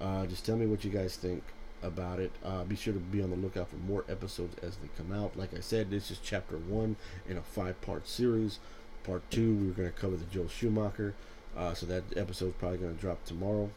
Uh, 0.00 0.26
just 0.26 0.44
tell 0.44 0.56
me 0.56 0.66
what 0.66 0.84
you 0.84 0.90
guys 0.90 1.16
think 1.16 1.42
about 1.82 2.18
it. 2.18 2.32
Uh, 2.44 2.64
be 2.64 2.74
sure 2.74 2.92
to 2.92 2.98
be 2.98 3.22
on 3.22 3.30
the 3.30 3.36
lookout 3.36 3.68
for 3.68 3.76
more 3.76 4.04
episodes 4.08 4.56
as 4.62 4.76
they 4.76 4.88
come 4.96 5.12
out. 5.12 5.36
Like 5.36 5.54
I 5.54 5.60
said, 5.60 5.90
this 5.90 6.10
is 6.10 6.18
chapter 6.18 6.56
one 6.56 6.96
in 7.28 7.36
a 7.36 7.42
five 7.42 7.80
part 7.80 8.08
series. 8.08 8.58
Part 9.04 9.30
two, 9.30 9.54
we're 9.54 9.72
going 9.72 9.92
to 9.92 10.00
cover 10.00 10.16
the 10.16 10.24
Joel 10.24 10.48
Schumacher. 10.48 11.14
Uh, 11.56 11.74
so 11.74 11.86
that 11.86 12.04
episode's 12.16 12.54
probably 12.58 12.78
going 12.78 12.94
to 12.94 13.00
drop 13.00 13.24
tomorrow. 13.24 13.70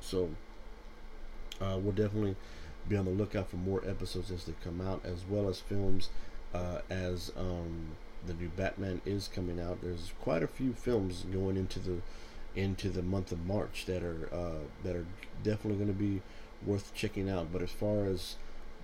So 0.00 0.30
uh, 1.60 1.78
we'll 1.80 1.92
definitely 1.92 2.36
be 2.88 2.96
on 2.96 3.04
the 3.04 3.10
lookout 3.10 3.50
for 3.50 3.56
more 3.56 3.82
episodes 3.86 4.30
as 4.30 4.44
they 4.44 4.54
come 4.62 4.80
out, 4.80 5.00
as 5.04 5.24
well 5.28 5.48
as 5.48 5.60
films 5.60 6.08
uh, 6.54 6.80
as 6.88 7.32
um, 7.36 7.88
the 8.26 8.34
new 8.34 8.48
Batman 8.48 9.00
is 9.04 9.28
coming 9.28 9.60
out. 9.60 9.82
There's 9.82 10.12
quite 10.20 10.42
a 10.42 10.48
few 10.48 10.72
films 10.72 11.24
going 11.32 11.56
into 11.56 11.78
the 11.78 11.98
into 12.56 12.88
the 12.88 13.02
month 13.02 13.30
of 13.30 13.46
March 13.46 13.84
that 13.86 14.02
are 14.02 14.28
uh, 14.32 14.66
that 14.82 14.96
are 14.96 15.06
definitely 15.42 15.84
going 15.84 15.94
to 15.96 16.02
be 16.02 16.22
worth 16.64 16.92
checking 16.94 17.28
out. 17.28 17.52
But 17.52 17.62
as 17.62 17.70
far 17.70 18.04
as 18.04 18.36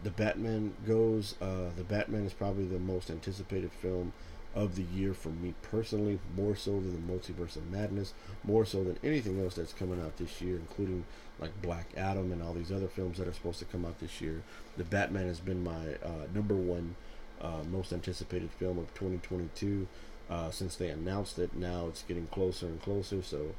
the 0.03 0.11
Batman 0.11 0.75
goes, 0.87 1.35
uh, 1.41 1.71
the 1.77 1.85
Batman 1.85 2.25
is 2.25 2.33
probably 2.33 2.67
the 2.67 2.79
most 2.79 3.11
anticipated 3.11 3.73
film 3.73 4.13
of 4.57 4.75
the 4.75 4.83
year 4.83 5.13
for 5.13 5.29
me 5.29 5.55
personally, 5.63 6.19
more 6.35 6.57
so 6.57 6.73
than 6.73 6.95
the 6.95 7.13
Multiverse 7.13 7.57
of 7.57 7.71
Madness, 7.71 8.15
more 8.43 8.65
so 8.65 8.83
than 8.83 8.99
anything 9.05 9.41
else 9.41 9.55
that's 9.55 9.75
coming 9.75 10.01
out 10.01 10.17
this 10.17 10.41
year, 10.41 10.57
including 10.57 11.05
like 11.39 11.61
Black 11.61 11.87
Adam 11.97 12.33
and 12.33 12.43
all 12.43 12.55
these 12.55 12.73
other 12.73 12.89
films 12.89 13.19
that 13.19 13.29
are 13.29 13.33
supposed 13.33 13.59
to 13.59 13.67
come 13.67 13.85
out 13.85 14.01
this 14.01 14.23
year. 14.23 14.43
The 14.79 14.85
Batman 14.85 15.29
has 15.29 15.41
been 15.41 15.63
my 15.63 15.95
uh, 16.03 16.27
number 16.35 16.55
one 16.55 16.97
uh, 17.41 17.63
most 17.71 17.93
anticipated 17.93 18.51
film 18.51 18.79
of 18.79 18.93
2022 18.95 19.87
uh, 20.31 20.51
since 20.51 20.77
they 20.77 20.89
announced 20.89 21.39
it. 21.39 21.55
Now 21.55 21.87
it's 21.89 22.03
getting 22.03 22.27
closer 22.29 22.67
and 22.67 22.81
closer, 22.81 23.23
so 23.23 23.55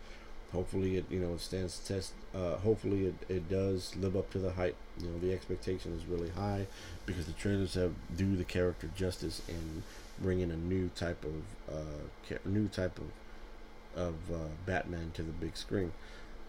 hopefully 0.51 0.97
it 0.97 1.05
you 1.11 1.19
know 1.19 1.35
it 1.35 1.41
stands 1.41 1.79
test. 1.79 2.13
Uh, 2.33 2.55
hopefully 2.55 3.05
it, 3.05 3.15
it 3.29 3.49
does 3.49 3.95
live 3.95 4.15
up 4.15 4.31
to 4.31 4.39
the 4.39 4.51
hype. 4.51 4.75
You 4.99 5.09
know 5.09 5.19
the 5.19 5.31
expectation 5.31 5.93
is 5.93 6.05
really 6.05 6.29
high 6.29 6.65
because 7.05 7.27
the 7.27 7.33
trailers 7.33 7.75
have 7.75 7.93
do 8.15 8.35
the 8.35 8.43
character 8.43 8.89
justice 8.95 9.43
and 9.47 9.83
bring 10.21 10.39
in 10.39 10.51
a 10.51 10.57
new 10.57 10.89
type 10.95 11.23
of 11.23 11.75
uh, 11.75 12.37
new 12.45 12.67
type 12.67 12.99
of 12.99 13.05
of 13.95 14.15
uh, 14.31 14.47
Batman 14.65 15.11
to 15.15 15.23
the 15.23 15.31
big 15.31 15.57
screen. 15.57 15.91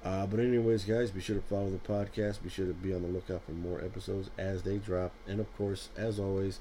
Uh, 0.04 0.26
but 0.26 0.38
anyways, 0.38 0.84
guys, 0.84 1.10
be 1.10 1.20
sure 1.20 1.36
to 1.36 1.42
follow 1.42 1.70
the 1.70 1.78
podcast. 1.78 2.42
Be 2.42 2.48
sure 2.48 2.66
to 2.66 2.72
be 2.74 2.94
on 2.94 3.02
the 3.02 3.08
lookout 3.08 3.42
for 3.44 3.52
more 3.52 3.80
episodes 3.84 4.30
as 4.38 4.62
they 4.62 4.76
drop. 4.76 5.12
And 5.26 5.40
of 5.40 5.54
course, 5.56 5.88
as 5.96 6.20
always, 6.20 6.60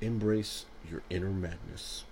embrace 0.00 0.66
your 0.90 1.02
inner 1.08 1.30
madness. 1.30 2.04